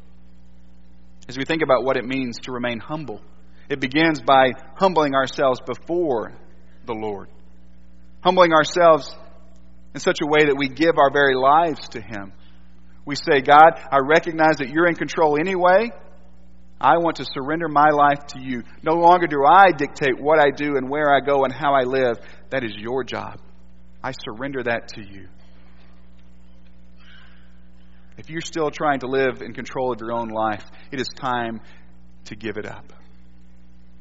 As 1.28 1.38
we 1.38 1.44
think 1.44 1.62
about 1.62 1.84
what 1.84 1.96
it 1.96 2.04
means 2.04 2.38
to 2.40 2.52
remain 2.52 2.80
humble, 2.80 3.20
it 3.68 3.80
begins 3.80 4.20
by 4.20 4.52
humbling 4.76 5.14
ourselves 5.14 5.60
before 5.60 6.32
the 6.86 6.94
Lord, 6.94 7.28
humbling 8.22 8.52
ourselves 8.52 9.14
in 9.94 10.00
such 10.00 10.18
a 10.22 10.26
way 10.26 10.46
that 10.46 10.56
we 10.56 10.68
give 10.68 10.98
our 10.98 11.10
very 11.10 11.36
lives 11.36 11.88
to 11.90 12.00
Him. 12.00 12.32
We 13.04 13.16
say, 13.16 13.40
God, 13.40 13.80
I 13.90 13.98
recognize 14.02 14.56
that 14.58 14.68
you're 14.68 14.88
in 14.88 14.94
control 14.94 15.38
anyway. 15.38 15.90
I 16.80 16.98
want 16.98 17.16
to 17.16 17.24
surrender 17.24 17.68
my 17.68 17.90
life 17.90 18.26
to 18.28 18.40
you. 18.40 18.62
No 18.82 18.94
longer 18.94 19.26
do 19.26 19.44
I 19.46 19.70
dictate 19.70 20.20
what 20.20 20.38
I 20.38 20.50
do 20.50 20.76
and 20.76 20.90
where 20.90 21.14
I 21.14 21.20
go 21.20 21.44
and 21.44 21.52
how 21.52 21.74
I 21.74 21.82
live. 21.82 22.18
That 22.50 22.64
is 22.64 22.72
your 22.76 23.04
job. 23.04 23.40
I 24.02 24.12
surrender 24.12 24.62
that 24.64 24.88
to 24.88 25.00
you. 25.00 25.28
If 28.16 28.30
you're 28.30 28.42
still 28.42 28.70
trying 28.70 29.00
to 29.00 29.06
live 29.06 29.42
in 29.42 29.54
control 29.54 29.92
of 29.92 30.00
your 30.00 30.12
own 30.12 30.28
life, 30.28 30.64
it 30.92 31.00
is 31.00 31.08
time 31.08 31.60
to 32.26 32.36
give 32.36 32.56
it 32.56 32.66
up. 32.66 32.92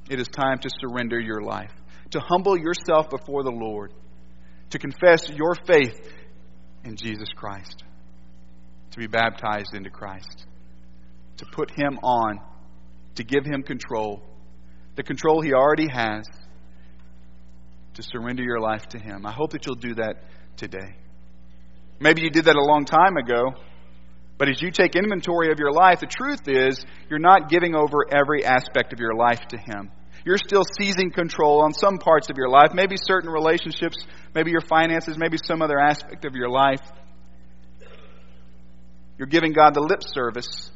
It 0.10 0.20
is 0.20 0.28
time 0.28 0.60
to 0.60 0.70
surrender 0.82 1.20
your 1.20 1.42
life, 1.42 1.72
to 2.12 2.20
humble 2.20 2.58
yourself 2.58 3.10
before 3.10 3.44
the 3.44 3.52
Lord, 3.52 3.94
to 4.72 4.80
confess 4.80 5.30
your 5.30 5.56
faith 5.66 6.00
in 6.84 6.96
Jesus 6.96 7.30
Christ, 7.36 7.84
to 8.92 9.00
be 9.00 9.08
baptized 9.08 9.74
into 9.74 9.90
Christ, 9.90 10.46
to 11.38 11.46
put 11.54 11.72
Him 11.72 12.00
on, 12.04 12.40
to 13.16 13.24
give 13.24 13.46
Him 13.46 13.64
control, 13.64 14.22
the 14.96 15.04
control 15.04 15.42
He 15.42 15.54
already 15.54 15.88
has, 15.92 16.26
to 17.94 18.04
surrender 18.04 18.44
your 18.44 18.60
life 18.60 18.88
to 18.90 19.00
Him. 19.00 19.26
I 19.26 19.32
hope 19.32 19.52
that 19.52 19.66
you'll 19.66 19.76
do 19.76 19.96
that 19.96 20.24
today. 20.58 20.96
Maybe 22.00 22.22
you 22.22 22.30
did 22.30 22.46
that 22.46 22.56
a 22.56 22.64
long 22.64 22.86
time 22.86 23.18
ago. 23.18 23.54
But 24.44 24.50
as 24.50 24.62
you 24.62 24.72
take 24.72 24.98
inventory 24.98 25.54
of 25.54 25.60
your 25.60 25.72
life, 25.72 26.02
the 26.02 26.06
truth 26.06 26.50
is 26.50 26.86
you're 27.10 27.18
not 27.18 27.48
giving 27.48 27.76
over 27.76 28.00
every 28.12 28.44
aspect 28.44 28.92
of 28.92 29.00
your 29.00 29.16
life 29.16 29.40
to 29.52 29.58
Him. 29.58 29.90
You're 30.26 30.36
still 30.36 30.66
seizing 30.78 31.12
control 31.12 31.62
on 31.62 31.72
some 31.72 31.98
parts 31.98 32.30
of 32.30 32.36
your 32.36 32.50
life, 32.50 32.72
maybe 32.74 32.98
certain 32.98 33.30
relationships, 33.30 34.06
maybe 34.36 34.52
your 34.52 34.60
finances, 34.60 35.18
maybe 35.18 35.38
some 35.42 35.62
other 35.62 35.80
aspect 35.80 36.26
of 36.26 36.36
your 36.36 36.50
life. 36.50 36.82
You're 39.18 39.30
giving 39.30 39.54
God 39.54 39.76
the 39.76 39.80
lip 39.80 40.04
service, 40.04 40.70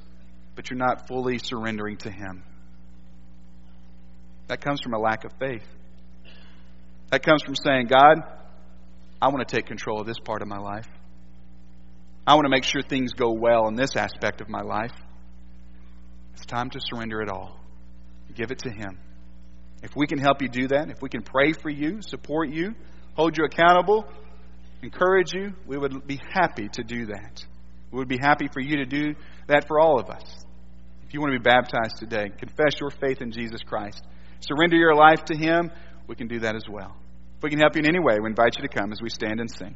but 0.56 0.70
you're 0.70 0.80
not 0.80 1.10
fully 1.10 1.38
surrendering 1.38 1.98
to 1.98 2.10
Him. 2.10 2.44
That 4.48 4.62
comes 4.62 4.80
from 4.80 4.94
a 4.94 4.98
lack 4.98 5.26
of 5.26 5.34
faith. 5.42 5.68
That 7.10 7.22
comes 7.22 7.44
from 7.44 7.56
saying, 7.56 7.88
God, 7.88 8.20
I 9.22 9.28
want 9.28 9.46
to 9.46 9.54
take 9.54 9.66
control 9.66 10.00
of 10.00 10.08
this 10.08 10.20
part 10.24 10.42
of 10.42 10.48
my 10.48 10.58
life. 10.58 10.88
I 12.28 12.36
want 12.36 12.44
to 12.44 12.50
make 12.50 12.66
sure 12.66 12.82
things 12.82 13.14
go 13.14 13.32
well 13.32 13.70
in 13.70 13.76
this 13.76 13.96
aspect 13.96 14.42
of 14.42 14.50
my 14.50 14.62
life. 14.62 14.92
It's 16.34 16.46
time 16.46 16.70
to 16.72 16.80
surrender 16.82 17.22
it 17.22 17.30
all. 17.30 17.58
Give 18.36 18.52
it 18.52 18.60
to 18.60 18.70
Him. 18.70 19.00
If 19.82 19.96
we 19.96 20.08
can 20.08 20.20
help 20.20 20.42
you 20.42 20.50
do 20.50 20.68
that, 20.68 20.90
if 20.90 21.02
we 21.02 21.08
can 21.08 21.22
pray 21.22 21.54
for 21.54 21.70
you, 21.70 22.02
support 22.02 22.50
you, 22.50 22.76
hold 23.16 23.38
you 23.38 23.46
accountable, 23.46 24.06
encourage 24.84 25.34
you, 25.34 25.54
we 25.66 25.78
would 25.78 26.06
be 26.06 26.20
happy 26.34 26.68
to 26.74 26.84
do 26.84 27.06
that. 27.06 27.46
We 27.92 28.00
would 28.00 28.10
be 28.10 28.20
happy 28.22 28.50
for 28.52 28.60
you 28.60 28.78
to 28.78 28.86
do 28.86 29.16
that 29.48 29.66
for 29.70 29.80
all 29.80 29.98
of 29.98 30.10
us. 30.10 30.24
If 31.08 31.14
you 31.14 31.22
want 31.22 31.32
to 31.32 31.40
be 31.40 31.44
baptized 31.44 31.96
today, 31.98 32.30
confess 32.38 32.74
your 32.82 32.92
faith 32.92 33.22
in 33.22 33.32
Jesus 33.32 33.62
Christ, 33.66 34.04
surrender 34.42 34.76
your 34.76 34.96
life 34.96 35.24
to 35.26 35.38
Him, 35.38 35.72
we 36.08 36.16
can 36.16 36.28
do 36.28 36.40
that 36.40 36.58
as 36.58 36.66
well. 36.70 36.94
If 37.38 37.44
we 37.44 37.50
can 37.52 37.60
help 37.60 37.76
you 37.76 37.84
in 37.84 37.88
any 37.88 38.00
way, 38.00 38.20
we 38.20 38.28
invite 38.28 38.58
you 38.58 38.68
to 38.68 38.74
come 38.74 38.92
as 38.92 39.02
we 39.02 39.10
stand 39.10 39.40
and 39.40 39.50
sing. 39.50 39.76